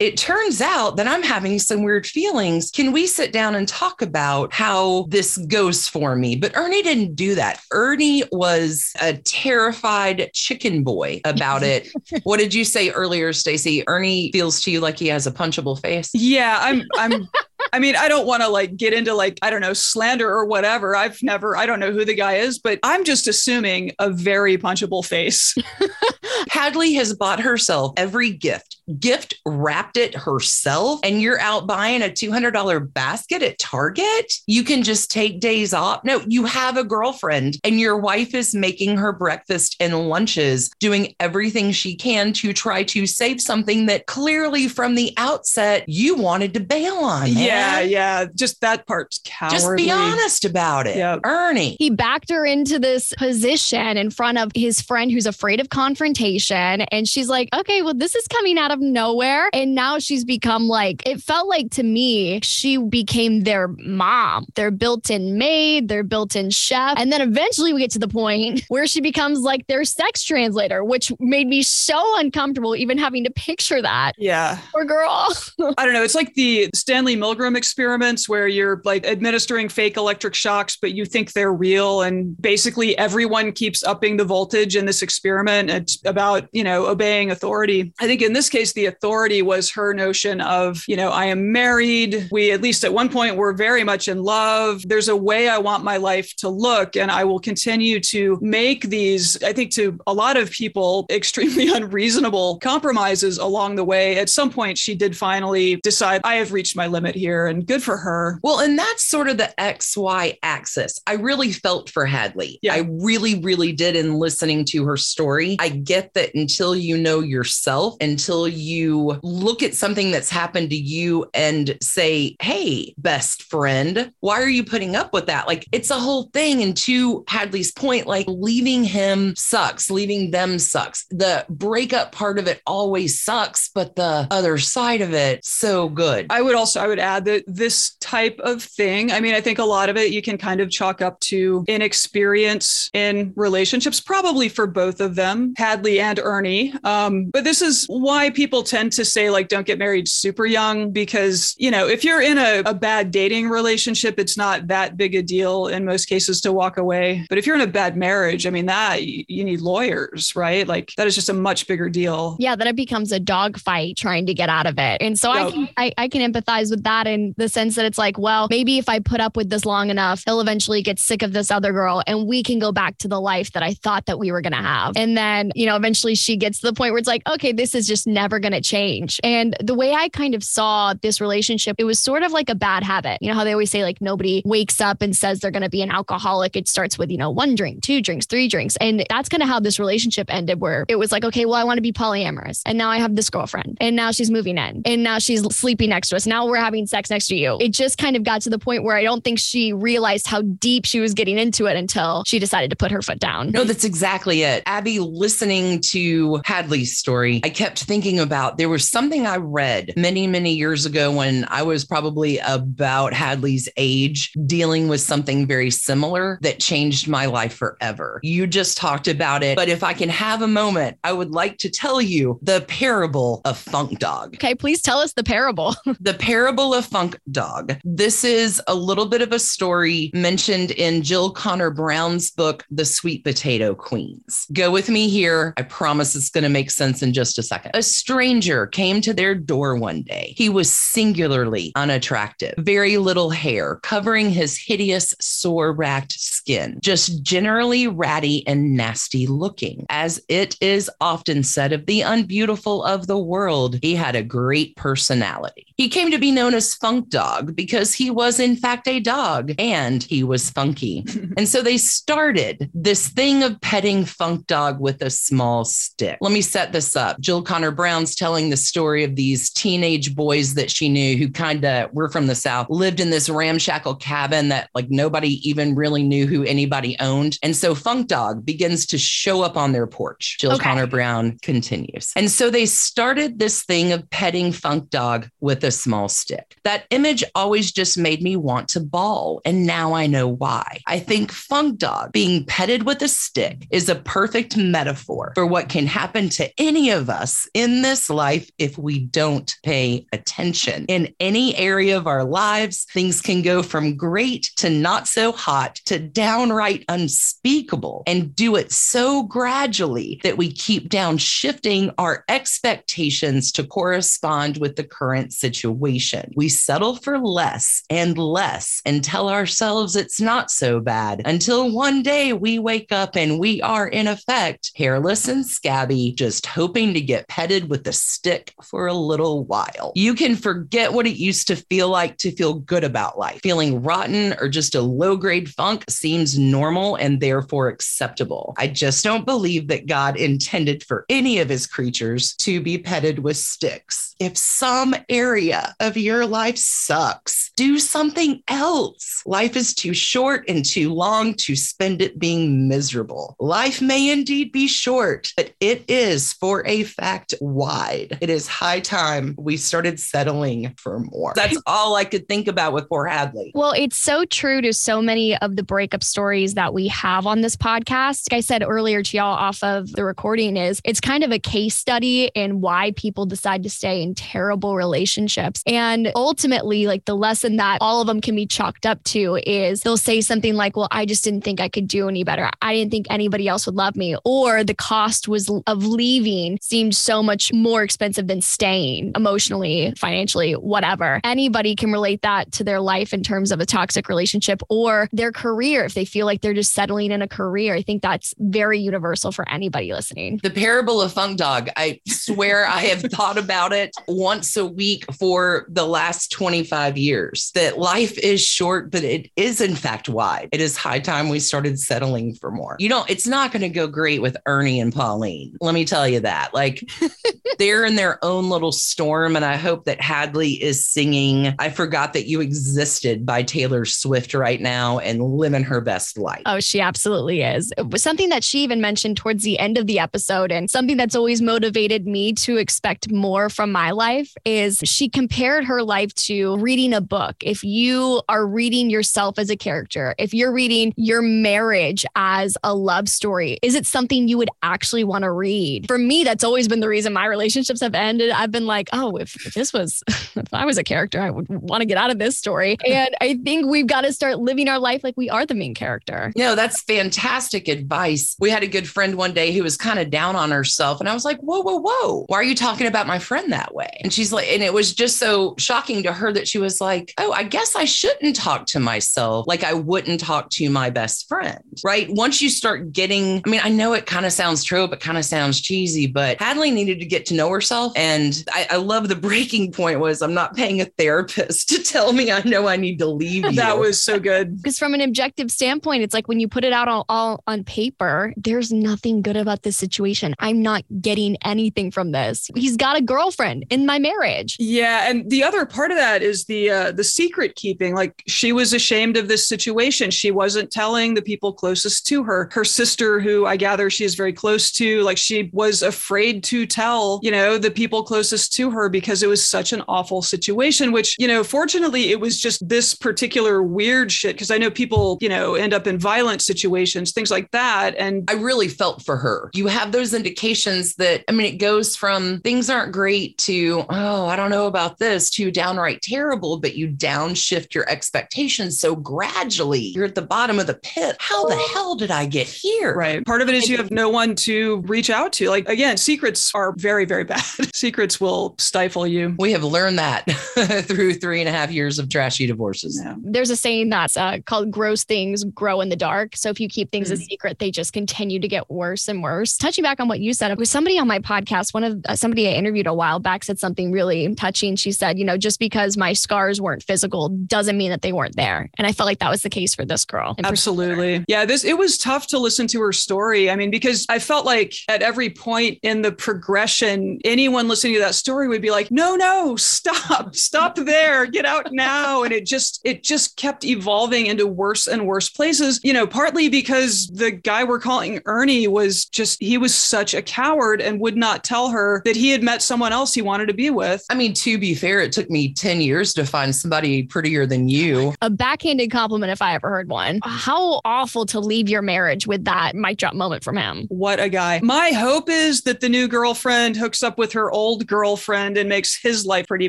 it 0.00 0.16
turns 0.16 0.60
out 0.60 0.96
that 0.96 1.06
I'm 1.06 1.22
having 1.22 1.58
some 1.58 1.82
weird 1.82 2.06
feelings. 2.06 2.70
Can 2.70 2.92
we 2.92 3.06
sit 3.06 3.32
down 3.32 3.54
and 3.54 3.66
talk 3.66 4.02
about 4.02 4.52
how 4.52 5.06
this 5.08 5.36
goes 5.38 5.88
for 5.88 6.16
me? 6.16 6.36
But 6.36 6.56
Ernie 6.56 6.82
didn't 6.82 7.14
do 7.14 7.34
that. 7.34 7.60
Ernie 7.72 8.22
was 8.32 8.92
a 9.00 9.14
terrified 9.14 10.30
chicken 10.32 10.82
boy 10.84 11.20
about 11.24 11.62
it. 11.62 11.90
what 12.24 12.38
did 12.38 12.54
you 12.54 12.64
say 12.64 12.90
earlier, 12.90 13.32
Stacie? 13.32 13.82
Ernie 13.88 14.30
feels 14.32 14.60
to 14.62 14.70
you 14.70 14.80
like 14.80 14.98
he 14.98 15.08
has 15.08 15.26
a 15.26 15.32
punchable 15.32 15.80
face. 15.80 16.10
Yeah, 16.14 16.58
I'm 16.60 16.82
I'm 16.96 17.28
I 17.72 17.78
mean, 17.78 17.96
I 17.96 18.08
don't 18.08 18.26
want 18.26 18.42
to 18.42 18.48
like 18.48 18.76
get 18.76 18.92
into 18.92 19.14
like, 19.14 19.38
I 19.42 19.50
don't 19.50 19.60
know, 19.60 19.72
slander 19.72 20.28
or 20.28 20.44
whatever. 20.44 20.94
I've 20.94 21.22
never, 21.22 21.56
I 21.56 21.66
don't 21.66 21.80
know 21.80 21.92
who 21.92 22.04
the 22.04 22.14
guy 22.14 22.36
is, 22.36 22.58
but 22.58 22.78
I'm 22.82 23.04
just 23.04 23.26
assuming 23.26 23.92
a 23.98 24.10
very 24.10 24.56
punchable 24.56 25.04
face. 25.04 25.54
Hadley 26.50 26.94
has 26.94 27.14
bought 27.14 27.40
herself 27.40 27.92
every 27.96 28.30
gift, 28.30 28.75
gift 28.98 29.34
wrapped 29.44 29.96
it 29.96 30.14
herself, 30.14 31.00
and 31.02 31.20
you're 31.20 31.40
out 31.40 31.66
buying 31.66 32.02
a 32.02 32.06
$200 32.08 32.92
basket 32.92 33.42
at 33.42 33.58
Target. 33.58 34.32
You 34.46 34.64
can 34.64 34.82
just 34.82 35.10
take 35.10 35.40
days 35.40 35.74
off. 35.74 36.04
No, 36.04 36.22
you 36.26 36.44
have 36.44 36.76
a 36.76 36.84
girlfriend, 36.84 37.58
and 37.64 37.80
your 37.80 37.98
wife 37.98 38.34
is 38.34 38.54
making 38.54 38.96
her 38.98 39.12
breakfast 39.12 39.76
and 39.80 40.08
lunches, 40.08 40.70
doing 40.78 41.14
everything 41.20 41.72
she 41.72 41.96
can 41.96 42.32
to 42.34 42.52
try 42.52 42.82
to 42.84 43.06
save 43.06 43.40
something 43.40 43.86
that 43.86 44.06
clearly 44.06 44.68
from 44.68 44.94
the 44.94 45.12
outset 45.16 45.84
you 45.86 46.16
wanted 46.16 46.54
to 46.54 46.60
bail 46.60 46.96
on. 46.96 47.34
man. 47.34 47.44
yeah, 47.44 47.80
yeah. 47.80 48.26
Just 48.34 48.60
that 48.60 48.86
part's 48.86 49.20
cowardly. 49.24 49.58
Just 49.58 49.76
be 49.76 49.90
honest 49.90 50.44
about 50.44 50.86
it. 50.86 50.96
Yep. 50.96 51.20
Ernie. 51.24 51.76
he 51.78 51.90
backed 51.90 52.30
her 52.30 52.44
into 52.44 52.78
this 52.78 53.12
position 53.18 53.96
in 53.96 54.10
front 54.10 54.38
of 54.38 54.50
his 54.54 54.80
friend 54.80 55.10
who's 55.10 55.26
afraid 55.26 55.60
of 55.60 55.70
confrontation. 55.70 56.82
And 56.82 57.08
she's 57.08 57.28
like, 57.28 57.48
okay, 57.54 57.82
well, 57.82 57.94
this 57.94 58.14
is 58.14 58.26
coming 58.28 58.58
out 58.58 58.70
of 58.70 58.75
nowhere. 58.80 59.48
And 59.52 59.74
now 59.74 59.98
she's 59.98 60.24
become 60.24 60.68
like, 60.68 61.06
it 61.06 61.20
felt 61.20 61.48
like 61.48 61.70
to 61.72 61.82
me, 61.82 62.40
she 62.42 62.78
became 62.78 63.42
their 63.42 63.68
mom, 63.68 64.46
their 64.54 64.70
built 64.70 65.10
in 65.10 65.38
maid, 65.38 65.88
their 65.88 66.02
built 66.02 66.36
in 66.36 66.50
chef. 66.50 66.94
And 66.98 67.12
then 67.12 67.20
eventually 67.20 67.72
we 67.72 67.80
get 67.80 67.90
to 67.92 67.98
the 67.98 68.08
point 68.08 68.62
where 68.68 68.86
she 68.86 69.00
becomes 69.00 69.40
like 69.40 69.66
their 69.66 69.84
sex 69.84 70.22
translator, 70.22 70.84
which 70.84 71.12
made 71.20 71.46
me 71.46 71.62
so 71.62 72.02
uncomfortable 72.18 72.76
even 72.76 72.98
having 72.98 73.24
to 73.24 73.30
picture 73.30 73.82
that. 73.82 74.12
Yeah. 74.18 74.58
Poor 74.72 74.84
girl. 74.84 75.28
I 75.78 75.84
don't 75.84 75.92
know. 75.92 76.02
It's 76.02 76.14
like 76.14 76.34
the 76.34 76.68
Stanley 76.74 77.16
Milgram 77.16 77.56
experiments 77.56 78.28
where 78.28 78.48
you're 78.48 78.80
like 78.84 79.06
administering 79.06 79.68
fake 79.68 79.96
electric 79.96 80.34
shocks, 80.34 80.76
but 80.80 80.92
you 80.92 81.04
think 81.04 81.32
they're 81.32 81.52
real. 81.52 82.02
And 82.02 82.40
basically 82.40 82.96
everyone 82.98 83.52
keeps 83.52 83.82
upping 83.84 84.16
the 84.16 84.24
voltage 84.24 84.76
in 84.76 84.86
this 84.86 85.02
experiment. 85.02 85.70
It's 85.70 85.98
about, 86.04 86.48
you 86.52 86.64
know, 86.64 86.86
obeying 86.86 87.30
authority. 87.30 87.92
I 88.00 88.06
think 88.06 88.22
in 88.22 88.32
this 88.32 88.48
case, 88.48 88.65
the 88.72 88.86
authority 88.86 89.42
was 89.42 89.70
her 89.72 89.92
notion 89.94 90.40
of, 90.40 90.82
you 90.86 90.96
know, 90.96 91.10
I 91.10 91.26
am 91.26 91.52
married. 91.52 92.28
We, 92.30 92.52
at 92.52 92.62
least 92.62 92.84
at 92.84 92.92
one 92.92 93.08
point, 93.08 93.36
were 93.36 93.52
very 93.52 93.84
much 93.84 94.08
in 94.08 94.22
love. 94.22 94.82
There's 94.86 95.08
a 95.08 95.16
way 95.16 95.48
I 95.48 95.58
want 95.58 95.84
my 95.84 95.96
life 95.96 96.34
to 96.36 96.48
look, 96.48 96.96
and 96.96 97.10
I 97.10 97.24
will 97.24 97.40
continue 97.40 98.00
to 98.00 98.38
make 98.40 98.88
these, 98.88 99.42
I 99.42 99.52
think, 99.52 99.72
to 99.72 99.98
a 100.06 100.12
lot 100.12 100.36
of 100.36 100.50
people, 100.50 101.06
extremely 101.10 101.68
unreasonable 101.68 102.58
compromises 102.58 103.38
along 103.38 103.76
the 103.76 103.84
way. 103.84 104.18
At 104.18 104.30
some 104.30 104.50
point, 104.50 104.78
she 104.78 104.94
did 104.94 105.16
finally 105.16 105.76
decide, 105.76 106.20
I 106.24 106.36
have 106.36 106.52
reached 106.52 106.76
my 106.76 106.86
limit 106.86 107.14
here, 107.14 107.46
and 107.46 107.66
good 107.66 107.82
for 107.82 107.96
her. 107.96 108.38
Well, 108.42 108.60
and 108.60 108.78
that's 108.78 109.04
sort 109.04 109.28
of 109.28 109.38
the 109.38 109.52
XY 109.58 110.38
axis. 110.42 111.00
I 111.06 111.14
really 111.14 111.52
felt 111.52 111.90
for 111.90 112.06
Hadley. 112.06 112.58
Yeah. 112.62 112.74
I 112.74 112.88
really, 112.88 113.40
really 113.40 113.72
did 113.72 113.96
in 113.96 114.14
listening 114.14 114.64
to 114.66 114.84
her 114.84 114.96
story. 114.96 115.56
I 115.58 115.68
get 115.68 116.14
that 116.14 116.34
until 116.34 116.74
you 116.74 116.98
know 116.98 117.20
yourself, 117.20 117.96
until 118.00 118.48
you 118.56 119.18
look 119.22 119.62
at 119.62 119.74
something 119.74 120.10
that's 120.10 120.30
happened 120.30 120.70
to 120.70 120.76
you 120.76 121.26
and 121.34 121.76
say, 121.82 122.36
hey, 122.40 122.94
best 122.98 123.44
friend, 123.44 124.12
why 124.20 124.40
are 124.40 124.48
you 124.48 124.64
putting 124.64 124.96
up 124.96 125.12
with 125.12 125.26
that? 125.26 125.46
Like 125.46 125.66
it's 125.72 125.90
a 125.90 125.98
whole 125.98 126.24
thing. 126.32 126.62
And 126.62 126.76
to 126.78 127.24
Hadley's 127.28 127.72
point, 127.72 128.06
like 128.06 128.26
leaving 128.28 128.84
him 128.84 129.34
sucks, 129.36 129.90
leaving 129.90 130.30
them 130.30 130.58
sucks. 130.58 131.06
The 131.10 131.44
breakup 131.48 132.12
part 132.12 132.38
of 132.38 132.46
it 132.46 132.60
always 132.66 133.22
sucks, 133.22 133.68
but 133.68 133.96
the 133.96 134.26
other 134.30 134.58
side 134.58 135.00
of 135.00 135.12
it, 135.12 135.44
so 135.44 135.88
good. 135.88 136.26
I 136.30 136.42
would 136.42 136.54
also 136.54 136.80
I 136.80 136.86
would 136.86 136.98
add 136.98 137.24
that 137.26 137.44
this 137.46 137.94
type 137.96 138.38
of 138.40 138.62
thing, 138.62 139.12
I 139.12 139.20
mean, 139.20 139.34
I 139.34 139.40
think 139.40 139.58
a 139.58 139.64
lot 139.64 139.88
of 139.88 139.96
it 139.96 140.12
you 140.12 140.22
can 140.22 140.38
kind 140.38 140.60
of 140.60 140.70
chalk 140.70 141.02
up 141.02 141.18
to 141.20 141.64
inexperience 141.68 142.90
in 142.92 143.32
relationships, 143.36 144.00
probably 144.00 144.48
for 144.48 144.66
both 144.66 145.00
of 145.00 145.14
them, 145.14 145.54
Hadley 145.56 146.00
and 146.00 146.18
Ernie. 146.18 146.74
Um, 146.84 147.30
but 147.30 147.44
this 147.44 147.62
is 147.62 147.86
why 147.88 148.30
people 148.30 148.45
tend 148.62 148.92
to 148.92 149.04
say, 149.04 149.30
like, 149.30 149.48
don't 149.48 149.66
get 149.66 149.78
married 149.78 150.08
super 150.08 150.46
young, 150.46 150.90
because, 150.90 151.54
you 151.58 151.70
know, 151.70 151.86
if 151.86 152.04
you're 152.04 152.22
in 152.22 152.38
a, 152.38 152.62
a 152.66 152.74
bad 152.74 153.10
dating 153.10 153.48
relationship, 153.48 154.18
it's 154.18 154.36
not 154.36 154.68
that 154.68 154.96
big 154.96 155.14
a 155.14 155.22
deal 155.22 155.66
in 155.68 155.84
most 155.84 156.06
cases 156.06 156.40
to 156.42 156.52
walk 156.52 156.76
away. 156.76 157.24
But 157.28 157.38
if 157.38 157.46
you're 157.46 157.56
in 157.56 157.62
a 157.62 157.66
bad 157.66 157.96
marriage, 157.96 158.46
I 158.46 158.50
mean, 158.50 158.66
that 158.66 159.04
you, 159.04 159.44
need 159.44 159.60
lawyers, 159.60 160.34
right? 160.34 160.66
Like, 160.66 160.92
that 160.96 161.06
is 161.06 161.14
just 161.14 161.28
a 161.28 161.32
much 161.32 161.66
bigger 161.66 161.88
deal. 161.88 162.36
Yeah, 162.38 162.56
then 162.56 162.66
it 162.66 162.76
becomes 162.76 163.12
a 163.12 163.20
dogfight 163.20 163.96
trying 163.96 164.26
to 164.26 164.34
get 164.34 164.48
out 164.48 164.66
of 164.66 164.78
it. 164.78 165.00
And 165.00 165.18
so 165.18 165.30
I 165.30 165.50
can 165.50 165.68
I, 165.76 165.92
I 165.96 166.08
can 166.08 166.32
empathize 166.32 166.70
with 166.70 166.82
that 166.84 167.06
in 167.06 167.34
the 167.36 167.48
sense 167.48 167.76
that 167.76 167.84
it's 167.84 167.98
like, 167.98 168.18
well, 168.18 168.48
maybe 168.50 168.78
if 168.78 168.88
I 168.88 168.98
put 168.98 169.20
up 169.20 169.36
with 169.36 169.50
this 169.50 169.64
long 169.64 169.90
enough, 169.90 170.22
he'll 170.26 170.40
eventually 170.40 170.82
get 170.82 170.98
sick 170.98 171.22
of 171.22 171.32
this 171.32 171.50
other 171.50 171.72
girl 171.72 172.02
and 172.06 172.26
we 172.26 172.42
can 172.42 172.58
go 172.58 172.72
back 172.72 172.98
to 172.98 173.08
the 173.08 173.20
life 173.20 173.52
that 173.52 173.62
I 173.62 173.74
thought 173.74 174.06
that 174.06 174.18
we 174.18 174.32
were 174.32 174.40
gonna 174.40 174.62
have. 174.62 174.94
And 174.96 175.16
then, 175.16 175.52
you 175.54 175.66
know, 175.66 175.76
eventually 175.76 176.14
she 176.14 176.36
gets 176.36 176.60
to 176.60 176.66
the 176.66 176.72
point 176.72 176.92
where 176.92 176.98
it's 176.98 177.08
like, 177.08 177.22
okay, 177.28 177.52
this 177.52 177.74
is 177.74 177.86
just 177.86 178.06
never 178.06 178.35
gonna 178.38 178.60
change. 178.60 179.20
And 179.22 179.56
the 179.60 179.74
way 179.74 179.92
I 179.92 180.08
kind 180.08 180.34
of 180.34 180.42
saw 180.42 180.94
this 180.94 181.20
relationship, 181.20 181.76
it 181.78 181.84
was 181.84 181.98
sort 181.98 182.22
of 182.22 182.32
like 182.32 182.48
a 182.48 182.54
bad 182.54 182.82
habit. 182.82 183.18
You 183.20 183.28
know 183.28 183.34
how 183.34 183.44
they 183.44 183.52
always 183.52 183.70
say 183.70 183.82
like 183.82 184.00
nobody 184.00 184.42
wakes 184.44 184.80
up 184.80 185.02
and 185.02 185.16
says 185.16 185.40
they're 185.40 185.50
gonna 185.50 185.68
be 185.68 185.82
an 185.82 185.90
alcoholic. 185.90 186.56
It 186.56 186.68
starts 186.68 186.98
with, 186.98 187.10
you 187.10 187.18
know, 187.18 187.30
one 187.30 187.54
drink, 187.54 187.82
two 187.82 188.00
drinks, 188.00 188.26
three 188.26 188.48
drinks. 188.48 188.76
And 188.76 189.04
that's 189.08 189.28
kind 189.28 189.42
of 189.42 189.48
how 189.48 189.60
this 189.60 189.78
relationship 189.78 190.32
ended, 190.32 190.60
where 190.60 190.84
it 190.88 190.96
was 190.96 191.12
like, 191.12 191.24
okay, 191.24 191.44
well, 191.44 191.54
I 191.54 191.64
want 191.64 191.78
to 191.78 191.82
be 191.82 191.92
polyamorous. 191.92 192.62
And 192.66 192.78
now 192.78 192.90
I 192.90 192.98
have 192.98 193.16
this 193.16 193.30
girlfriend. 193.30 193.78
And 193.80 193.96
now 193.96 194.10
she's 194.10 194.30
moving 194.30 194.58
in. 194.58 194.82
And 194.84 195.02
now 195.02 195.18
she's 195.18 195.42
sleeping 195.54 195.90
next 195.90 196.08
to 196.10 196.16
us. 196.16 196.26
Now 196.26 196.46
we're 196.46 196.56
having 196.56 196.86
sex 196.86 197.10
next 197.10 197.28
to 197.28 197.36
you. 197.36 197.58
It 197.60 197.72
just 197.72 197.98
kind 197.98 198.16
of 198.16 198.24
got 198.24 198.42
to 198.42 198.50
the 198.50 198.58
point 198.58 198.84
where 198.84 198.96
I 198.96 199.02
don't 199.02 199.22
think 199.22 199.38
she 199.38 199.72
realized 199.72 200.26
how 200.26 200.42
deep 200.42 200.84
she 200.84 201.00
was 201.00 201.14
getting 201.14 201.38
into 201.38 201.66
it 201.66 201.76
until 201.76 202.24
she 202.26 202.38
decided 202.38 202.70
to 202.70 202.76
put 202.76 202.90
her 202.90 203.02
foot 203.02 203.18
down. 203.18 203.50
No, 203.50 203.64
that's 203.64 203.84
exactly 203.84 204.42
it. 204.42 204.62
Abby, 204.66 204.98
listening 204.98 205.80
to 205.80 206.40
Hadley's 206.44 206.96
story, 206.96 207.40
I 207.44 207.50
kept 207.50 207.84
thinking 207.84 208.18
about 208.26 208.58
there 208.58 208.68
was 208.68 208.88
something 208.88 209.26
I 209.26 209.36
read 209.36 209.92
many, 209.96 210.26
many 210.26 210.52
years 210.52 210.84
ago 210.84 211.10
when 211.10 211.46
I 211.48 211.62
was 211.62 211.84
probably 211.84 212.38
about 212.38 213.12
Hadley's 213.12 213.68
age, 213.76 214.32
dealing 214.46 214.88
with 214.88 215.00
something 215.00 215.46
very 215.46 215.70
similar 215.70 216.38
that 216.42 216.58
changed 216.58 217.08
my 217.08 217.26
life 217.26 217.54
forever. 217.54 218.20
You 218.22 218.46
just 218.46 218.76
talked 218.76 219.08
about 219.08 219.42
it, 219.42 219.56
but 219.56 219.68
if 219.68 219.82
I 219.82 219.94
can 219.94 220.08
have 220.08 220.42
a 220.42 220.48
moment, 220.48 220.98
I 221.04 221.12
would 221.12 221.30
like 221.30 221.58
to 221.58 221.70
tell 221.70 222.00
you 222.00 222.38
the 222.42 222.62
parable 222.68 223.40
of 223.44 223.56
Funk 223.56 223.98
Dog. 223.98 224.34
Okay, 224.34 224.54
please 224.54 224.82
tell 224.82 224.98
us 224.98 225.12
the 225.12 225.24
parable. 225.24 225.74
The 226.00 226.14
Parable 226.14 226.74
of 226.74 226.84
Funk 226.84 227.18
Dog. 227.30 227.74
This 227.82 228.22
is 228.22 228.62
a 228.68 228.74
little 228.74 229.06
bit 229.06 229.22
of 229.22 229.32
a 229.32 229.38
story 229.38 230.10
mentioned 230.14 230.70
in 230.72 231.02
Jill 231.02 231.30
Conner 231.30 231.70
Browne's 231.70 232.30
book, 232.30 232.64
The 232.70 232.84
Sweet 232.84 233.24
Potato 233.24 233.74
Queens. 233.74 234.46
Go 234.52 234.70
with 234.70 234.88
me 234.88 235.08
here. 235.08 235.54
I 235.56 235.62
promise 235.62 236.14
it's 236.14 236.30
going 236.30 236.44
to 236.44 236.50
make 236.50 236.70
sense 236.70 237.02
in 237.02 237.12
just 237.12 237.38
a 237.38 237.42
second. 237.42 237.72
A 237.74 237.82
stranger 238.06 238.68
came 238.68 239.00
to 239.00 239.12
their 239.12 239.34
door 239.34 239.74
one 239.74 240.00
day. 240.00 240.32
He 240.36 240.48
was 240.48 240.72
singularly 240.72 241.72
unattractive, 241.74 242.54
very 242.56 242.98
little 242.98 243.30
hair 243.30 243.80
covering 243.82 244.30
his 244.30 244.56
hideous, 244.56 245.12
sore 245.20 245.72
racked 245.72 246.12
skin, 246.46 246.78
just 246.80 247.24
generally 247.24 247.88
ratty 247.88 248.46
and 248.46 248.76
nasty 248.76 249.26
looking. 249.26 249.84
As 249.90 250.22
it 250.28 250.56
is 250.60 250.88
often 251.00 251.42
said 251.42 251.72
of 251.72 251.86
the 251.86 252.02
unbeautiful 252.02 252.84
of 252.84 253.08
the 253.08 253.18
world, 253.18 253.80
he 253.82 253.96
had 253.96 254.14
a 254.14 254.22
great 254.22 254.76
personality. 254.76 255.66
He 255.76 255.88
came 255.88 256.12
to 256.12 256.18
be 256.18 256.30
known 256.30 256.54
as 256.54 256.76
Funk 256.76 257.08
Dog 257.08 257.56
because 257.56 257.92
he 257.92 258.10
was, 258.10 258.38
in 258.38 258.54
fact, 258.54 258.86
a 258.86 259.00
dog 259.00 259.54
and 259.58 260.04
he 260.04 260.22
was 260.22 260.50
funky. 260.50 261.04
and 261.36 261.48
so 261.48 261.62
they 261.62 261.78
started 261.78 262.70
this 262.72 263.08
thing 263.08 263.42
of 263.42 263.60
petting 263.60 264.04
Funk 264.04 264.46
Dog 264.46 264.78
with 264.78 265.02
a 265.02 265.10
small 265.10 265.64
stick. 265.64 266.16
Let 266.20 266.32
me 266.32 266.42
set 266.42 266.72
this 266.72 266.94
up. 266.94 267.18
Jill 267.18 267.42
Conner 267.42 267.72
Browne's 267.72 268.14
telling 268.14 268.50
the 268.50 268.56
story 268.56 269.02
of 269.02 269.16
these 269.16 269.50
teenage 269.50 270.14
boys 270.14 270.54
that 270.54 270.70
she 270.70 270.88
knew 270.88 271.16
who 271.16 271.28
kind 271.28 271.64
of 271.64 271.92
were 271.92 272.08
from 272.08 272.28
the 272.28 272.36
South, 272.36 272.68
lived 272.70 273.00
in 273.00 273.10
this 273.10 273.28
ramshackle 273.28 273.96
cabin 273.96 274.48
that 274.50 274.70
like 274.76 274.88
nobody 274.90 275.40
even 275.48 275.74
really 275.74 276.04
knew 276.04 276.26
who 276.26 276.35
anybody 276.44 276.96
owned. 277.00 277.38
And 277.42 277.54
so 277.54 277.74
Funk 277.74 278.08
Dog 278.08 278.44
begins 278.44 278.86
to 278.86 278.98
show 278.98 279.42
up 279.42 279.56
on 279.56 279.72
their 279.72 279.86
porch. 279.86 280.36
Jill 280.38 280.52
Okay. 280.52 280.62
Conner 280.62 280.86
Browne 280.86 281.38
continues. 281.42 282.12
And 282.16 282.30
so 282.30 282.50
they 282.50 282.66
started 282.66 283.38
this 283.38 283.62
thing 283.64 283.92
of 283.92 284.08
petting 284.10 284.52
Funk 284.52 284.90
Dog 284.90 285.28
with 285.40 285.64
a 285.64 285.70
small 285.70 286.08
stick. 286.08 286.56
That 286.64 286.84
image 286.90 287.24
always 287.34 287.72
just 287.72 287.98
made 287.98 288.22
me 288.22 288.36
want 288.36 288.68
to 288.70 288.80
bawl. 288.80 289.40
And 289.44 289.66
now 289.66 289.92
I 289.92 290.06
know 290.06 290.28
why. 290.28 290.80
I 290.86 290.98
think 290.98 291.30
Funk 291.32 291.78
Dog 291.78 292.12
being 292.12 292.44
petted 292.44 292.84
with 292.84 293.02
a 293.02 293.08
stick 293.08 293.66
is 293.70 293.88
a 293.88 293.94
perfect 293.94 294.56
metaphor 294.56 295.32
for 295.34 295.46
what 295.46 295.68
can 295.68 295.86
happen 295.86 296.28
to 296.30 296.50
any 296.58 296.90
of 296.90 297.10
us 297.10 297.48
in 297.54 297.82
this 297.82 298.08
life 298.10 298.50
if 298.58 298.78
we 298.78 299.00
don't 299.00 299.54
pay 299.62 300.06
attention. 300.12 300.86
In 300.88 301.14
any 301.20 301.56
area 301.56 301.96
of 301.96 302.06
our 302.06 302.24
lives, 302.24 302.86
things 302.92 303.20
can 303.20 303.42
go 303.42 303.62
from 303.62 303.96
great 303.96 304.50
to 304.56 304.70
not 304.70 305.06
so 305.08 305.32
hot 305.32 305.76
to 305.86 305.98
downright 306.26 306.84
unspeakable 306.88 308.02
and 308.04 308.34
do 308.34 308.56
it 308.56 308.72
so 308.72 309.22
gradually 309.22 310.20
that 310.24 310.36
we 310.36 310.50
keep 310.50 310.88
downshifting 310.88 311.94
our 311.98 312.24
expectations 312.28 313.52
to 313.52 313.62
correspond 313.64 314.56
with 314.56 314.74
the 314.74 314.82
current 314.82 315.32
situation. 315.32 316.32
We 316.34 316.48
settle 316.48 316.96
for 316.96 317.20
less 317.20 317.84
and 317.90 318.18
less 318.18 318.82
and 318.84 319.04
tell 319.04 319.28
ourselves 319.28 319.94
it's 319.94 320.20
not 320.20 320.50
so 320.50 320.80
bad 320.80 321.22
until 321.24 321.70
one 321.70 322.02
day 322.02 322.32
we 322.32 322.58
wake 322.58 322.90
up 322.90 323.14
and 323.14 323.38
we 323.38 323.62
are, 323.62 323.86
in 323.86 324.08
effect, 324.08 324.72
hairless 324.74 325.28
and 325.28 325.46
scabby, 325.46 326.10
just 326.10 326.44
hoping 326.44 326.92
to 326.94 327.00
get 327.00 327.28
petted 327.28 327.70
with 327.70 327.86
a 327.86 327.92
stick 327.92 328.52
for 328.64 328.88
a 328.88 328.92
little 328.92 329.44
while. 329.44 329.92
You 329.94 330.12
can 330.14 330.34
forget 330.34 330.92
what 330.92 331.06
it 331.06 331.18
used 331.18 331.46
to 331.46 331.54
feel 331.54 331.88
like 331.88 332.16
to 332.16 332.32
feel 332.32 332.54
good 332.54 332.82
about 332.82 333.16
life. 333.16 333.38
Feeling 333.44 333.80
rotten 333.84 334.34
or 334.40 334.48
just 334.48 334.74
a 334.74 334.80
low 334.80 335.16
grade 335.16 335.48
funk 335.50 335.84
seems 335.88 336.15
normal 336.38 336.96
and 336.96 337.20
therefore 337.20 337.68
acceptable. 337.68 338.54
I 338.56 338.68
just 338.68 339.02
don't 339.02 339.26
believe 339.26 339.68
that 339.68 339.86
God 339.86 340.16
intended 340.16 340.84
for 340.84 341.04
any 341.08 341.38
of 341.40 341.48
his 341.48 341.66
creatures 341.66 342.34
to 342.36 342.60
be 342.60 342.78
petted 342.78 343.18
with 343.18 343.36
sticks. 343.36 344.05
If 344.18 344.36
some 344.36 344.94
area 345.08 345.74
of 345.80 345.96
your 345.96 346.24
life 346.24 346.56
sucks, 346.56 347.50
do 347.56 347.78
something 347.78 348.42
else. 348.48 349.22
Life 349.26 349.56
is 349.56 349.74
too 349.74 349.92
short 349.92 350.44
and 350.48 350.64
too 350.64 350.92
long 350.92 351.34
to 351.34 351.54
spend 351.54 352.00
it 352.00 352.18
being 352.18 352.68
miserable. 352.68 353.36
Life 353.38 353.82
may 353.82 354.10
indeed 354.10 354.52
be 354.52 354.68
short, 354.68 355.32
but 355.36 355.52
it 355.60 355.84
is 355.88 356.32
for 356.34 356.66
a 356.66 356.84
fact 356.84 357.34
wide. 357.40 358.18
It 358.20 358.30
is 358.30 358.46
high 358.46 358.80
time 358.80 359.34
we 359.36 359.56
started 359.56 360.00
settling 360.00 360.74
for 360.78 361.00
more. 361.00 361.32
That's 361.34 361.60
all 361.66 361.96
I 361.96 362.04
could 362.04 362.26
think 362.28 362.48
about 362.48 362.72
with 362.72 362.88
poor 362.88 363.06
Hadley. 363.06 363.52
Well, 363.54 363.72
it's 363.76 363.96
so 363.96 364.24
true 364.24 364.60
to 364.62 364.72
so 364.72 365.02
many 365.02 365.36
of 365.38 365.56
the 365.56 365.62
breakup 365.62 366.02
stories 366.02 366.54
that 366.54 366.72
we 366.72 366.88
have 366.88 367.26
on 367.26 367.42
this 367.42 367.56
podcast. 367.56 368.30
Like 368.30 368.38
I 368.38 368.40
said 368.40 368.62
earlier 368.62 369.02
to 369.02 369.16
y'all 369.16 369.26
off 369.26 369.62
of 369.62 369.92
the 369.92 370.04
recording 370.04 370.56
is 370.56 370.80
it's 370.84 371.00
kind 371.00 371.22
of 371.22 371.32
a 371.32 371.38
case 371.38 371.76
study 371.76 372.30
in 372.34 372.60
why 372.60 372.92
people 372.96 373.26
decide 373.26 373.62
to 373.64 373.70
stay 373.70 374.05
in 374.06 374.14
terrible 374.14 374.76
relationships. 374.76 375.62
And 375.66 376.10
ultimately, 376.14 376.86
like 376.86 377.04
the 377.04 377.16
lesson 377.16 377.56
that 377.56 377.78
all 377.80 378.00
of 378.00 378.06
them 378.06 378.20
can 378.20 378.36
be 378.36 378.46
chalked 378.46 378.86
up 378.86 379.02
to 379.04 379.38
is 379.46 379.80
they'll 379.80 379.96
say 379.96 380.20
something 380.20 380.54
like, 380.54 380.76
well, 380.76 380.88
I 380.90 381.04
just 381.04 381.24
didn't 381.24 381.42
think 381.42 381.60
I 381.60 381.68
could 381.68 381.88
do 381.88 382.08
any 382.08 382.24
better. 382.24 382.48
I 382.62 382.74
didn't 382.74 382.92
think 382.92 383.06
anybody 383.10 383.48
else 383.48 383.66
would 383.66 383.74
love 383.74 383.96
me. 383.96 384.16
Or 384.24 384.64
the 384.64 384.74
cost 384.74 385.28
was 385.28 385.50
of 385.66 385.84
leaving 385.84 386.58
seemed 386.62 386.94
so 386.94 387.22
much 387.22 387.52
more 387.52 387.82
expensive 387.82 388.28
than 388.28 388.40
staying 388.40 389.12
emotionally, 389.16 389.92
financially, 389.96 390.52
whatever. 390.52 391.20
Anybody 391.24 391.74
can 391.74 391.92
relate 391.92 392.22
that 392.22 392.52
to 392.52 392.64
their 392.64 392.80
life 392.80 393.12
in 393.12 393.22
terms 393.22 393.50
of 393.50 393.60
a 393.60 393.66
toxic 393.66 394.08
relationship 394.08 394.62
or 394.68 395.08
their 395.12 395.32
career 395.32 395.84
if 395.84 395.94
they 395.94 396.04
feel 396.04 396.26
like 396.26 396.40
they're 396.40 396.54
just 396.54 396.72
settling 396.72 397.10
in 397.10 397.22
a 397.22 397.28
career. 397.28 397.74
I 397.74 397.82
think 397.82 398.02
that's 398.02 398.34
very 398.38 398.78
universal 398.78 399.32
for 399.32 399.48
anybody 399.48 399.92
listening. 399.92 400.40
The 400.42 400.50
parable 400.50 401.00
of 401.02 401.12
Funk 401.12 401.38
Dog. 401.38 401.70
I 401.76 402.00
swear 402.06 402.66
I 402.66 402.82
have 402.82 403.02
thought 403.02 403.38
about 403.38 403.72
it 403.72 403.95
once 404.06 404.56
a 404.56 404.66
week 404.66 405.04
for 405.14 405.66
the 405.68 405.86
last 405.86 406.30
25 406.32 406.96
years. 406.96 407.50
That 407.54 407.78
life 407.78 408.16
is 408.18 408.44
short, 408.44 408.90
but 408.90 409.04
it 409.04 409.30
is 409.36 409.60
in 409.60 409.74
fact 409.74 410.08
wide. 410.08 410.48
It 410.52 410.60
is 410.60 410.76
high 410.76 411.00
time 411.00 411.28
we 411.28 411.40
started 411.40 411.78
settling 411.78 412.34
for 412.34 412.50
more. 412.50 412.76
You 412.78 412.88
know, 412.88 413.04
it's 413.08 413.26
not 413.26 413.52
going 413.52 413.62
to 413.62 413.68
go 413.68 413.86
great 413.86 414.22
with 414.22 414.36
Ernie 414.46 414.80
and 414.80 414.92
Pauline. 414.92 415.56
Let 415.60 415.74
me 415.74 415.84
tell 415.84 416.08
you 416.08 416.20
that. 416.20 416.54
Like 416.54 416.88
they're 417.58 417.84
in 417.84 417.96
their 417.96 418.22
own 418.24 418.48
little 418.48 418.72
storm. 418.72 419.36
And 419.36 419.44
I 419.44 419.56
hope 419.56 419.84
that 419.84 420.00
Hadley 420.00 420.62
is 420.62 420.86
singing 420.86 421.54
I 421.58 421.70
Forgot 421.70 422.12
That 422.12 422.26
You 422.26 422.40
Existed 422.40 423.24
by 423.24 423.42
Taylor 423.42 423.84
Swift 423.84 424.34
right 424.34 424.60
now 424.60 424.98
and 424.98 425.22
living 425.22 425.64
her 425.64 425.80
best 425.80 426.18
life. 426.18 426.42
Oh, 426.46 426.60
she 426.60 426.80
absolutely 426.80 427.42
is. 427.42 427.72
It 427.76 427.90
was 427.90 428.02
something 428.02 428.28
that 428.28 428.44
she 428.44 428.62
even 428.62 428.80
mentioned 428.80 429.16
towards 429.16 429.44
the 429.44 429.58
end 429.58 429.78
of 429.78 429.86
the 429.86 429.98
episode, 429.98 430.52
and 430.52 430.70
something 430.70 430.96
that's 430.96 431.14
always 431.14 431.40
motivated 431.40 432.06
me 432.06 432.32
to 432.34 432.56
expect 432.56 433.10
more 433.10 433.48
from 433.48 433.72
my 433.72 433.90
life 433.90 434.34
is 434.44 434.80
she 434.84 435.08
compared 435.08 435.64
her 435.64 435.82
life 435.82 436.14
to 436.14 436.56
reading 436.58 436.92
a 436.92 437.00
book. 437.00 437.36
If 437.40 437.62
you 437.62 438.22
are 438.28 438.46
reading 438.46 438.90
yourself 438.90 439.38
as 439.38 439.50
a 439.50 439.56
character, 439.56 440.14
if 440.18 440.34
you're 440.34 440.52
reading 440.52 440.92
your 440.96 441.22
marriage 441.22 442.04
as 442.16 442.56
a 442.62 442.74
love 442.74 443.08
story, 443.08 443.58
is 443.62 443.74
it 443.74 443.86
something 443.86 444.28
you 444.28 444.38
would 444.38 444.50
actually 444.62 445.04
want 445.04 445.22
to 445.22 445.30
read? 445.30 445.86
For 445.86 445.98
me, 445.98 446.24
that's 446.24 446.44
always 446.44 446.68
been 446.68 446.80
the 446.80 446.88
reason 446.88 447.12
my 447.12 447.26
relationships 447.36 447.80
have 447.82 447.94
ended. 447.94 448.30
I've 448.30 448.50
been 448.50 448.66
like, 448.66 448.88
oh, 448.92 449.16
if, 449.16 449.34
if 449.46 449.52
this 449.52 449.72
was, 449.72 450.02
if 450.08 450.52
I 450.52 450.64
was 450.64 450.78
a 450.78 450.84
character, 450.84 451.20
I 451.20 451.30
would 451.30 451.48
want 451.48 451.82
to 451.82 451.86
get 451.86 451.98
out 451.98 452.10
of 452.10 452.18
this 452.18 452.38
story. 452.38 452.78
And 452.86 453.14
I 453.20 453.38
think 453.44 453.66
we've 453.66 453.86
got 453.86 454.02
to 454.02 454.12
start 454.12 454.38
living 454.38 454.68
our 454.68 454.78
life 454.78 455.04
like 455.04 455.14
we 455.16 455.28
are 455.28 455.44
the 455.44 455.54
main 455.54 455.74
character. 455.74 456.32
No, 456.36 456.54
that's 456.54 456.80
fantastic 456.82 457.68
advice. 457.68 458.36
We 458.38 458.50
had 458.50 458.62
a 458.62 458.66
good 458.66 458.88
friend 458.88 459.16
one 459.16 459.34
day 459.34 459.52
who 459.52 459.62
was 459.62 459.76
kind 459.76 459.98
of 459.98 460.10
down 460.10 460.34
on 460.34 460.50
herself. 460.50 461.00
And 461.00 461.08
I 461.08 461.14
was 461.14 461.24
like, 461.24 461.38
whoa, 461.40 461.60
whoa, 461.60 461.80
whoa. 461.82 462.24
Why 462.28 462.38
are 462.38 462.42
you 462.42 462.54
talking 462.54 462.86
about 462.86 463.06
my 463.06 463.18
friend 463.18 463.52
that 463.52 463.74
way? 463.74 464.00
And 464.02 464.12
she's 464.12 464.32
like, 464.32 464.48
and 464.48 464.62
it 464.62 464.72
was 464.72 464.94
just 464.94 465.18
so 465.18 465.54
shocking 465.58 466.02
to 466.04 466.12
her 466.12 466.32
that 466.32 466.48
she 466.48 466.58
was 466.58 466.80
like, 466.80 467.12
oh, 467.18 467.32
I 467.32 467.42
guess 467.42 467.76
I 467.76 467.84
shouldn't 467.84 468.36
talk 468.36 468.66
to 468.66 468.80
myself 468.80 469.46
like 469.46 469.62
I 469.62 469.74
wouldn't 469.74 470.20
talk 470.20 470.50
to 470.50 470.70
my 470.70 470.88
best 470.90 471.28
friend. 471.28 471.60
Right. 471.84 472.08
Once 472.08 472.40
you 472.40 472.48
start 472.48 472.92
getting, 472.92 473.42
I 473.44 473.48
mean, 473.50 473.60
I 473.62 473.68
know 473.68 473.92
it 473.92 474.06
kind 474.06 474.24
of 474.24 474.32
sounds 474.32 474.64
true, 474.64 474.88
but 474.88 475.00
kind 475.00 475.18
of 475.18 475.24
sounds 475.24 475.60
cheesy, 475.60 476.06
but 476.06 476.40
Hadley 476.40 476.70
needed 476.70 477.00
to 477.00 477.06
get 477.06 477.25
to 477.26 477.34
know 477.34 477.50
herself. 477.50 477.92
And 477.96 478.44
I, 478.52 478.66
I 478.70 478.76
love 478.76 479.08
the 479.08 479.16
breaking 479.16 479.72
point 479.72 480.00
was 480.00 480.22
I'm 480.22 480.34
not 480.34 480.54
paying 480.54 480.80
a 480.80 480.84
therapist 480.84 481.68
to 481.70 481.82
tell 481.82 482.12
me 482.12 482.30
I 482.30 482.42
know 482.42 482.66
I 482.66 482.76
need 482.76 482.98
to 482.98 483.06
leave 483.06 483.44
you. 483.50 483.52
That 483.52 483.78
was 483.78 484.02
so 484.02 484.18
good. 484.18 484.56
because 484.62 484.78
from 484.78 484.94
an 484.94 485.00
objective 485.00 485.50
standpoint 485.50 486.02
it's 486.02 486.14
like 486.14 486.28
when 486.28 486.40
you 486.40 486.48
put 486.48 486.64
it 486.64 486.72
out 486.72 486.88
all, 486.88 487.04
all 487.08 487.42
on 487.46 487.64
paper 487.64 488.32
there's 488.36 488.72
nothing 488.72 489.22
good 489.22 489.36
about 489.36 489.62
this 489.62 489.76
situation 489.76 490.34
i'm 490.38 490.62
not 490.62 490.84
getting 491.00 491.36
anything 491.44 491.90
from 491.90 492.12
this 492.12 492.50
he's 492.54 492.76
got 492.76 492.96
a 492.96 493.00
girlfriend 493.00 493.64
in 493.70 493.86
my 493.86 493.98
marriage 493.98 494.56
Yeah, 494.58 495.08
and 495.08 495.28
the 495.30 495.42
other 495.42 495.66
part 495.66 495.90
of 495.90 495.96
that 495.96 496.22
is 496.22 496.44
the 496.44 496.70
uh, 496.70 496.92
the 496.92 497.04
secret 497.04 497.54
keeping. 497.56 497.94
Like 497.94 498.22
she 498.26 498.52
was 498.52 498.72
ashamed 498.72 499.16
of 499.16 499.28
this 499.28 499.46
situation. 499.48 500.10
She 500.10 500.30
wasn't 500.30 500.70
telling 500.70 501.14
the 501.14 501.22
people 501.22 501.52
closest 501.52 502.06
to 502.08 502.24
her. 502.24 502.48
Her 502.52 502.64
sister, 502.64 503.20
who 503.20 503.46
I 503.46 503.56
gather 503.56 503.90
she 503.90 504.04
is 504.04 504.14
very 504.14 504.32
close 504.32 504.70
to, 504.72 505.02
like 505.02 505.18
she 505.18 505.50
was 505.52 505.82
afraid 505.82 506.44
to 506.44 506.66
tell, 506.66 507.15
you 507.22 507.30
know, 507.30 507.58
the 507.58 507.70
people 507.70 508.02
closest 508.02 508.52
to 508.54 508.70
her 508.70 508.88
because 508.88 509.22
it 509.22 509.28
was 509.28 509.46
such 509.46 509.72
an 509.72 509.82
awful 509.88 510.22
situation. 510.22 510.92
Which 510.92 511.16
you 511.18 511.28
know, 511.28 511.44
fortunately, 511.44 512.10
it 512.10 512.20
was 512.20 512.40
just 512.40 512.66
this 512.68 512.94
particular 512.94 513.62
weird 513.62 514.12
shit. 514.12 514.34
Because 514.34 514.50
I 514.50 514.58
know 514.58 514.70
people, 514.70 515.18
you 515.20 515.28
know, 515.28 515.54
end 515.54 515.74
up 515.74 515.86
in 515.86 515.98
violent 515.98 516.42
situations, 516.42 517.12
things 517.12 517.30
like 517.30 517.50
that, 517.52 517.94
and 517.96 518.28
I 518.28 518.34
really 518.34 518.68
felt 518.68 519.02
for 519.04 519.16
her. 519.16 519.50
You 519.54 519.66
have 519.68 519.92
those 519.92 520.14
indications 520.14 520.94
that, 520.96 521.24
I 521.28 521.32
mean, 521.32 521.46
it 521.46 521.58
goes 521.58 521.96
from 521.96 522.40
things 522.40 522.68
aren't 522.68 522.92
great 522.92 523.38
to, 523.38 523.84
oh, 523.88 524.26
I 524.26 524.36
don't 524.36 524.50
know 524.50 524.66
about 524.66 524.98
this 524.98 525.30
to 525.30 525.50
downright 525.50 526.02
terrible, 526.02 526.58
but 526.58 526.74
you 526.74 526.88
downshift 526.88 527.74
your 527.74 527.88
expectations 527.88 528.78
so 528.78 528.94
gradually 528.94 529.80
you're 529.80 530.04
at 530.04 530.14
the 530.14 530.22
bottom 530.22 530.58
of 530.58 530.66
the 530.66 530.74
pit. 530.74 531.16
How 531.18 531.46
the 531.46 531.56
hell 531.56 531.94
did 531.94 532.10
I 532.10 532.26
get 532.26 532.46
here? 532.46 532.94
Right. 532.94 533.24
Part 533.24 533.42
of 533.42 533.48
it 533.48 533.54
is 533.54 533.68
you 533.68 533.76
have 533.76 533.90
no 533.90 534.08
one 534.08 534.34
to 534.36 534.82
reach 534.82 535.10
out 535.10 535.32
to. 535.34 535.48
Like 535.48 535.68
again, 535.68 535.96
secrets 535.96 536.52
are 536.54 536.74
very 536.76 537.05
very 537.06 537.24
bad. 537.24 537.42
Secrets 537.74 538.20
will 538.20 538.54
stifle 538.58 539.06
you. 539.06 539.34
We 539.38 539.52
have 539.52 539.64
learned 539.64 539.98
that 539.98 540.24
through 540.86 541.14
three 541.14 541.40
and 541.40 541.48
a 541.48 541.52
half 541.52 541.70
years 541.70 541.98
of 541.98 542.08
trashy 542.08 542.46
divorces. 542.46 543.00
Yeah. 543.02 543.14
There's 543.22 543.50
a 543.50 543.56
saying 543.56 543.90
that's 543.90 544.16
uh, 544.16 544.38
called 544.44 544.70
gross 544.70 545.04
things 545.04 545.44
grow 545.44 545.80
in 545.80 545.88
the 545.88 545.96
dark. 545.96 546.36
So 546.36 546.50
if 546.50 546.60
you 546.60 546.68
keep 546.68 546.90
things 546.92 547.10
a 547.10 547.14
Mm. 547.16 547.22
secret, 547.26 547.58
they 547.58 547.70
just 547.70 547.92
continue 547.92 548.38
to 548.40 548.48
get 548.48 548.68
worse 548.70 549.08
and 549.08 549.22
worse. 549.22 549.56
Touching 549.56 549.82
back 549.82 550.00
on 550.00 550.08
what 550.08 550.20
you 550.20 550.32
said, 550.34 550.50
it 550.50 550.58
was 550.58 550.70
somebody 550.70 550.98
on 550.98 551.06
my 551.08 551.18
podcast, 551.18 551.72
one 551.72 551.84
of 551.84 552.00
uh, 552.06 552.14
somebody 552.16 552.48
I 552.48 552.52
interviewed 552.52 552.86
a 552.86 552.94
while 552.94 553.18
back 553.20 553.44
said 553.44 553.58
something 553.58 553.90
really 553.92 554.34
touching. 554.34 554.76
She 554.76 554.92
said, 554.92 555.18
you 555.18 555.24
know, 555.24 555.36
just 555.38 555.58
because 555.58 555.96
my 555.96 556.12
scars 556.12 556.60
weren't 556.60 556.82
physical 556.82 557.28
doesn't 557.28 557.76
mean 557.78 557.90
that 557.90 558.02
they 558.02 558.12
weren't 558.12 558.36
there. 558.36 558.68
And 558.78 558.86
I 558.86 558.92
felt 558.92 559.06
like 559.06 559.20
that 559.20 559.30
was 559.30 559.42
the 559.42 559.50
case 559.50 559.74
for 559.74 559.84
this 559.84 560.04
girl. 560.04 560.30
in 560.38 560.44
particular. 560.44 560.50
Absolutely. 560.52 561.24
Yeah, 561.28 561.44
this 561.44 561.64
it 561.64 561.78
was 561.78 561.96
tough 561.98 562.26
to 562.28 562.38
listen 562.38 562.66
to 562.68 562.80
her 562.82 562.92
story. 562.92 563.50
I 563.50 563.56
mean, 563.56 563.70
because 563.70 564.04
I 564.08 564.18
felt 564.18 564.44
like 564.44 564.74
at 564.88 565.02
every 565.02 565.30
point 565.30 565.78
in 565.82 566.02
the 566.02 566.12
progression, 566.12 566.85
anyone 567.24 567.68
listening 567.68 567.94
to 567.94 568.00
that 568.00 568.14
story 568.14 568.48
would 568.48 568.62
be 568.62 568.70
like, 568.70 568.90
"No, 568.90 569.16
no, 569.16 569.56
stop. 569.56 570.34
Stop 570.34 570.76
there. 570.76 571.26
Get 571.26 571.44
out 571.44 571.72
now." 571.72 572.22
And 572.22 572.32
it 572.32 572.46
just 572.46 572.80
it 572.84 573.02
just 573.02 573.36
kept 573.36 573.64
evolving 573.64 574.26
into 574.26 574.46
worse 574.46 574.86
and 574.86 575.06
worse 575.06 575.28
places, 575.28 575.80
you 575.82 575.92
know, 575.92 576.06
partly 576.06 576.48
because 576.48 577.06
the 577.08 577.30
guy 577.30 577.64
we're 577.64 577.78
calling 577.78 578.20
Ernie 578.26 578.68
was 578.68 579.04
just 579.06 579.42
he 579.42 579.58
was 579.58 579.74
such 579.74 580.14
a 580.14 580.22
coward 580.22 580.80
and 580.80 581.00
would 581.00 581.16
not 581.16 581.44
tell 581.44 581.70
her 581.70 582.02
that 582.04 582.16
he 582.16 582.30
had 582.30 582.42
met 582.42 582.62
someone 582.62 582.92
else 582.92 583.14
he 583.14 583.22
wanted 583.22 583.46
to 583.46 583.54
be 583.54 583.70
with. 583.70 584.04
I 584.10 584.14
mean, 584.14 584.32
to 584.34 584.58
be 584.58 584.74
fair, 584.74 585.00
it 585.00 585.12
took 585.12 585.30
me 585.30 585.52
10 585.52 585.80
years 585.80 586.12
to 586.14 586.24
find 586.24 586.54
somebody 586.54 587.02
prettier 587.04 587.46
than 587.46 587.68
you. 587.68 588.14
a 588.22 588.30
backhanded 588.30 588.90
compliment 588.90 589.30
if 589.32 589.42
I 589.42 589.54
ever 589.54 589.68
heard 589.68 589.88
one. 589.88 590.20
How 590.24 590.80
awful 590.84 591.26
to 591.26 591.40
leave 591.40 591.68
your 591.68 591.82
marriage 591.82 592.26
with 592.26 592.44
that 592.44 592.74
mic 592.74 592.98
drop 592.98 593.14
moment 593.14 593.44
from 593.44 593.56
him. 593.56 593.86
What 593.88 594.20
a 594.20 594.28
guy. 594.28 594.60
My 594.62 594.90
hope 594.90 595.28
is 595.28 595.62
that 595.62 595.80
the 595.80 595.88
new 595.88 596.08
girlfriend 596.08 596.75
hooks 596.76 597.02
up 597.02 597.18
with 597.18 597.32
her 597.32 597.50
old 597.50 597.86
girlfriend 597.86 598.56
and 598.58 598.68
makes 598.68 599.00
his 599.00 599.26
life 599.26 599.46
pretty 599.46 599.68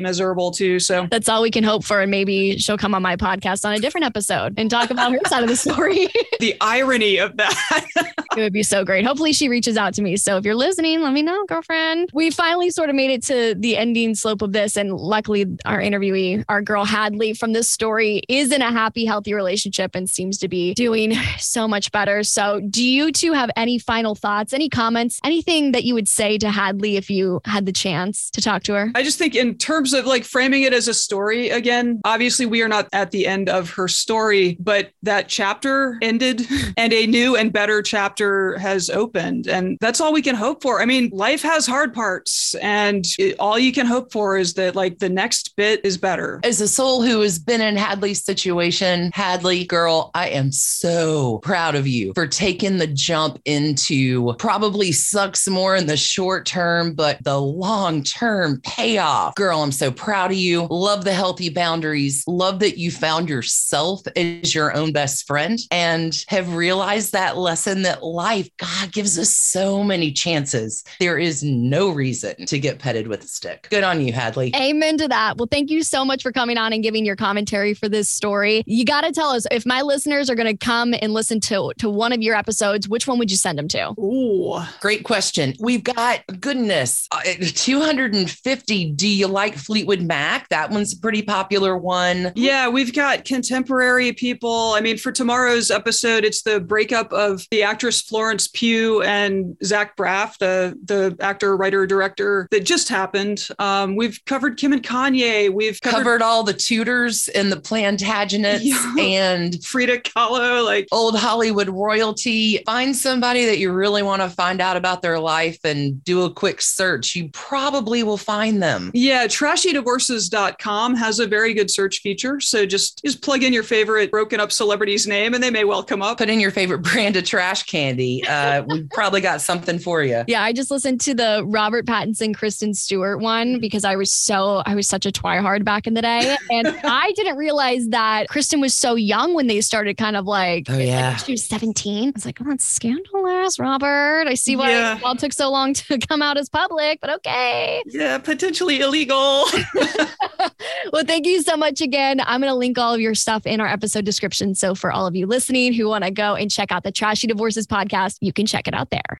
miserable 0.00 0.50
too. 0.50 0.78
So 0.78 1.06
That's 1.10 1.28
all 1.28 1.42
we 1.42 1.50
can 1.50 1.64
hope 1.64 1.84
for. 1.84 2.00
And 2.00 2.10
maybe 2.10 2.58
she'll 2.58 2.78
come 2.78 2.94
on 2.94 3.02
my 3.02 3.16
podcast 3.16 3.64
on 3.64 3.74
a 3.74 3.78
different 3.78 4.06
episode 4.06 4.54
and 4.56 4.70
talk 4.70 4.90
about 4.90 5.12
her 5.12 5.20
side 5.26 5.42
of 5.42 5.48
the 5.48 5.56
story. 5.56 6.08
the 6.40 6.56
irony 6.60 7.18
of 7.18 7.36
that. 7.36 7.86
it 8.36 8.40
would 8.40 8.52
be 8.52 8.62
so 8.62 8.84
great. 8.84 9.04
Hopefully 9.04 9.32
she 9.32 9.48
reaches 9.48 9.76
out 9.76 9.94
to 9.94 10.02
me. 10.02 10.16
So 10.16 10.36
if 10.36 10.44
you're 10.44 10.54
listening, 10.54 11.00
let 11.00 11.12
me 11.12 11.22
know, 11.22 11.44
girlfriend. 11.46 12.10
We 12.12 12.30
finally 12.30 12.70
sort 12.70 12.90
of 12.90 12.96
made 12.96 13.10
it 13.10 13.22
to 13.24 13.54
the 13.56 13.76
ending 13.76 14.14
slope 14.14 14.42
of 14.42 14.52
this. 14.52 14.76
And 14.76 14.92
luckily 14.92 15.46
our 15.64 15.80
interviewee, 15.80 16.44
our 16.48 16.62
girl 16.62 16.84
Hadley 16.84 17.34
from 17.34 17.52
this 17.52 17.70
story 17.70 18.22
is 18.28 18.52
in 18.52 18.62
a 18.62 18.70
happy, 18.70 19.04
healthy 19.04 19.34
relationship 19.34 19.94
and 19.94 20.08
seems 20.08 20.38
to 20.38 20.48
be 20.48 20.74
doing 20.74 21.14
so 21.38 21.66
much 21.66 21.90
better. 21.92 22.22
So 22.22 22.60
do 22.60 22.84
you 22.84 23.12
two 23.12 23.32
have 23.32 23.50
any 23.56 23.78
final 23.78 24.14
thoughts, 24.14 24.52
any 24.52 24.68
comments, 24.68 25.20
anything 25.24 25.72
that 25.72 25.84
you 25.84 25.94
would 25.94 26.08
say 26.08 26.38
to 26.38 26.50
Hadley 26.50 26.96
if 26.98 27.08
you 27.08 27.40
had 27.44 27.64
the 27.64 27.72
chance 27.72 28.30
to 28.30 28.42
talk 28.42 28.62
to 28.64 28.74
her? 28.74 28.90
I 28.94 29.02
just 29.02 29.18
think 29.18 29.34
in 29.34 29.56
terms 29.56 29.92
of 29.94 30.04
like 30.04 30.24
framing 30.24 30.62
it 30.62 30.74
as 30.74 30.88
a 30.88 30.94
story 30.94 31.48
again, 31.50 32.00
obviously 32.04 32.44
we 32.44 32.60
are 32.62 32.68
not 32.68 32.88
at 32.92 33.10
the 33.10 33.26
end 33.26 33.48
of 33.48 33.70
her 33.70 33.88
story, 33.88 34.56
but 34.60 34.90
that 35.02 35.28
chapter 35.28 35.98
ended 36.02 36.46
and 36.76 36.92
a 36.92 37.06
new 37.06 37.36
and 37.36 37.52
better 37.52 37.80
chapter 37.80 38.58
has 38.58 38.90
opened. 38.90 39.46
And 39.46 39.78
that's 39.80 40.00
all 40.00 40.12
we 40.12 40.22
can 40.22 40.34
hope 40.34 40.62
for. 40.62 40.82
I 40.82 40.84
mean, 40.84 41.08
life 41.12 41.42
has 41.42 41.66
hard 41.66 41.94
parts 41.94 42.54
and 42.56 43.06
it, 43.18 43.36
all 43.38 43.58
you 43.58 43.72
can 43.72 43.86
hope 43.86 44.12
for 44.12 44.36
is 44.36 44.54
that 44.54 44.74
like 44.74 44.98
the 44.98 45.08
next 45.08 45.56
bit 45.56 45.80
is 45.84 45.96
better. 45.96 46.40
As 46.44 46.60
a 46.60 46.68
soul 46.68 47.02
who 47.02 47.20
has 47.20 47.38
been 47.38 47.60
in 47.60 47.76
Hadley's 47.76 48.24
situation, 48.24 49.10
Hadley, 49.14 49.64
girl, 49.64 50.10
I 50.14 50.28
am 50.30 50.50
so 50.50 51.38
proud 51.38 51.74
of 51.74 51.86
you 51.86 52.12
for 52.14 52.26
taking 52.26 52.78
the 52.78 52.86
jump 52.86 53.40
into 53.44 54.34
probably 54.38 54.92
sucks 54.92 55.48
more 55.48 55.76
in 55.76 55.86
the 55.86 55.96
short 55.96 56.46
term, 56.46 56.87
but 56.94 57.22
the 57.24 57.40
long 57.40 58.02
term 58.02 58.60
payoff. 58.62 59.34
Girl, 59.34 59.60
I'm 59.62 59.72
so 59.72 59.90
proud 59.90 60.30
of 60.30 60.36
you. 60.36 60.66
Love 60.70 61.04
the 61.04 61.12
healthy 61.12 61.48
boundaries. 61.48 62.24
Love 62.26 62.60
that 62.60 62.78
you 62.78 62.90
found 62.90 63.28
yourself 63.28 64.02
as 64.16 64.54
your 64.54 64.74
own 64.74 64.92
best 64.92 65.26
friend 65.26 65.58
and 65.70 66.24
have 66.28 66.54
realized 66.54 67.12
that 67.12 67.36
lesson 67.36 67.82
that 67.82 68.02
life, 68.02 68.48
God 68.56 68.92
gives 68.92 69.18
us 69.18 69.34
so 69.34 69.82
many 69.82 70.12
chances. 70.12 70.84
There 71.00 71.18
is 71.18 71.42
no 71.42 71.90
reason 71.90 72.46
to 72.46 72.58
get 72.58 72.78
petted 72.78 73.08
with 73.08 73.24
a 73.24 73.28
stick. 73.28 73.68
Good 73.70 73.84
on 73.84 74.00
you, 74.00 74.12
Hadley. 74.12 74.52
Amen 74.54 74.98
to 74.98 75.08
that. 75.08 75.36
Well, 75.36 75.48
thank 75.50 75.70
you 75.70 75.82
so 75.82 76.04
much 76.04 76.22
for 76.22 76.32
coming 76.32 76.58
on 76.58 76.72
and 76.72 76.82
giving 76.82 77.04
your 77.04 77.16
commentary 77.16 77.74
for 77.74 77.88
this 77.88 78.08
story. 78.08 78.62
You 78.66 78.84
got 78.84 79.02
to 79.02 79.12
tell 79.12 79.30
us 79.30 79.46
if 79.50 79.66
my 79.66 79.82
listeners 79.82 80.30
are 80.30 80.34
going 80.34 80.56
to 80.56 80.56
come 80.56 80.94
and 81.00 81.12
listen 81.12 81.40
to 81.40 81.72
to 81.78 81.90
one 81.90 82.12
of 82.12 82.22
your 82.22 82.34
episodes, 82.34 82.88
which 82.88 83.06
one 83.06 83.18
would 83.18 83.30
you 83.30 83.36
send 83.36 83.58
them 83.58 83.68
to? 83.68 83.94
Ooh. 83.98 84.60
Great 84.80 85.04
question. 85.04 85.54
We've 85.60 85.84
got 85.84 86.22
goodness, 86.40 86.77
uh, 87.12 87.20
250. 87.54 88.92
Do 88.92 89.08
you 89.08 89.26
like 89.26 89.54
Fleetwood 89.56 90.02
Mac? 90.02 90.48
That 90.48 90.70
one's 90.70 90.94
a 90.94 90.98
pretty 90.98 91.22
popular 91.22 91.76
one. 91.76 92.32
Yeah, 92.34 92.68
we've 92.68 92.92
got 92.94 93.24
contemporary 93.24 94.12
people. 94.12 94.72
I 94.74 94.80
mean, 94.80 94.98
for 94.98 95.12
tomorrow's 95.12 95.70
episode, 95.70 96.24
it's 96.24 96.42
the 96.42 96.60
breakup 96.60 97.12
of 97.12 97.46
the 97.50 97.62
actress 97.62 98.00
Florence 98.00 98.48
Pugh 98.48 99.02
and 99.02 99.56
Zach 99.64 99.96
Braff, 99.96 100.38
the 100.38 100.78
the 100.84 101.16
actor, 101.20 101.56
writer, 101.56 101.86
director 101.86 102.48
that 102.50 102.64
just 102.64 102.88
happened. 102.88 103.48
Um, 103.58 103.96
we've 103.96 104.18
covered 104.26 104.56
Kim 104.56 104.72
and 104.72 104.82
Kanye. 104.82 105.52
We've 105.52 105.80
covered, 105.80 105.98
Covered 105.98 106.22
all 106.22 106.42
the 106.44 106.54
Tudors 106.54 107.28
and 107.28 107.50
the 107.50 107.56
Plantagenets 107.56 108.60
Yeah. 108.62 108.94
and 108.98 109.62
Frida 109.64 109.98
Kahlo. 110.00 110.64
Like, 110.64 110.86
old 110.92 111.18
Hollywood 111.18 111.68
royalty. 111.68 112.58
Find 112.66 112.94
somebody 112.96 113.44
that 113.46 113.58
you 113.58 113.72
really 113.72 114.02
want 114.02 114.22
to 114.22 114.28
find 114.28 114.60
out 114.60 114.76
about 114.76 115.02
their 115.02 115.18
life 115.18 115.58
and 115.64 116.02
do 116.04 116.22
a 116.24 116.30
quick 116.32 116.60
search. 116.74 117.14
You 117.16 117.28
probably 117.30 118.02
will 118.02 118.16
find 118.16 118.62
them. 118.62 118.90
yeah, 118.94 119.26
trashydivorces.com 119.26 120.94
has 120.96 121.18
a 121.20 121.26
very 121.26 121.54
good 121.54 121.70
search 121.70 122.00
feature. 122.00 122.40
So 122.40 122.66
just 122.66 123.02
just 123.04 123.22
plug 123.22 123.42
in 123.42 123.52
your 123.52 123.62
favorite 123.62 124.10
broken 124.10 124.40
up 124.40 124.52
celebrity's 124.52 125.06
name, 125.06 125.34
and 125.34 125.42
they 125.42 125.50
may 125.50 125.64
well 125.64 125.82
come 125.82 126.02
up. 126.02 126.18
Put 126.18 126.28
in 126.28 126.40
your 126.40 126.50
favorite 126.50 126.78
brand 126.82 127.16
of 127.16 127.24
trash 127.24 127.64
candy. 127.64 128.24
Uh, 128.26 128.62
we've 128.66 128.88
probably 128.92 129.20
got 129.20 129.40
something 129.40 129.78
for 129.78 130.02
you. 130.02 130.24
Yeah, 130.26 130.42
I 130.42 130.52
just 130.52 130.70
listened 130.70 131.00
to 131.02 131.14
the 131.14 131.42
Robert 131.46 131.86
Pattinson, 131.86 132.34
Kristen 132.34 132.74
Stewart 132.74 133.20
one 133.20 133.58
because 133.60 133.84
I 133.84 133.96
was 133.96 134.12
so 134.12 134.62
I 134.66 134.74
was 134.74 134.88
such 134.88 135.06
a 135.06 135.10
twihard 135.12 135.64
back 135.64 135.86
in 135.86 135.94
the 135.94 136.02
day, 136.02 136.36
and 136.50 136.66
I 136.84 137.12
didn't 137.12 137.36
realize 137.36 137.88
that 137.88 138.28
Kristen 138.28 138.60
was 138.60 138.74
so 138.74 138.94
young 138.94 139.34
when 139.34 139.46
they 139.46 139.60
started 139.60 139.96
kind 139.96 140.16
of 140.16 140.26
like, 140.26 140.66
Oh, 140.68 140.78
yeah. 140.78 141.10
like, 141.10 141.18
she 141.24 141.32
was 141.32 141.44
seventeen. 141.44 142.08
I 142.08 142.12
was 142.14 142.26
like, 142.26 142.40
oh, 142.40 142.44
that's 142.48 142.64
scandalous, 142.64 143.58
Robert. 143.58 144.24
I 144.26 144.34
see 144.34 144.56
why 144.56 144.70
Yeah. 144.70 144.96
it 144.98 145.04
all 145.04 145.16
took 145.16 145.32
so 145.32 145.50
long 145.50 145.74
to 145.74 145.98
come 146.08 146.22
out 146.22 146.36
as 146.38 146.48
public, 146.58 147.00
but 147.00 147.10
okay. 147.10 147.82
Yeah, 147.86 148.18
potentially 148.18 148.80
illegal. 148.80 149.44
well, 150.92 151.04
thank 151.04 151.26
you 151.26 151.42
so 151.42 151.56
much 151.56 151.80
again. 151.80 152.20
I'm 152.20 152.40
going 152.40 152.50
to 152.50 152.56
link 152.56 152.78
all 152.78 152.94
of 152.94 153.00
your 153.00 153.14
stuff 153.14 153.46
in 153.46 153.60
our 153.60 153.66
episode 153.68 154.04
description. 154.04 154.54
So 154.54 154.74
for 154.74 154.90
all 154.90 155.06
of 155.06 155.14
you 155.14 155.26
listening 155.26 155.72
who 155.72 155.88
want 155.88 156.04
to 156.04 156.10
go 156.10 156.34
and 156.34 156.50
check 156.50 156.72
out 156.72 156.82
the 156.82 156.92
Trashy 156.92 157.26
Divorces 157.26 157.66
podcast, 157.66 158.18
you 158.20 158.32
can 158.32 158.46
check 158.46 158.66
it 158.66 158.74
out 158.74 158.90
there. 158.90 159.16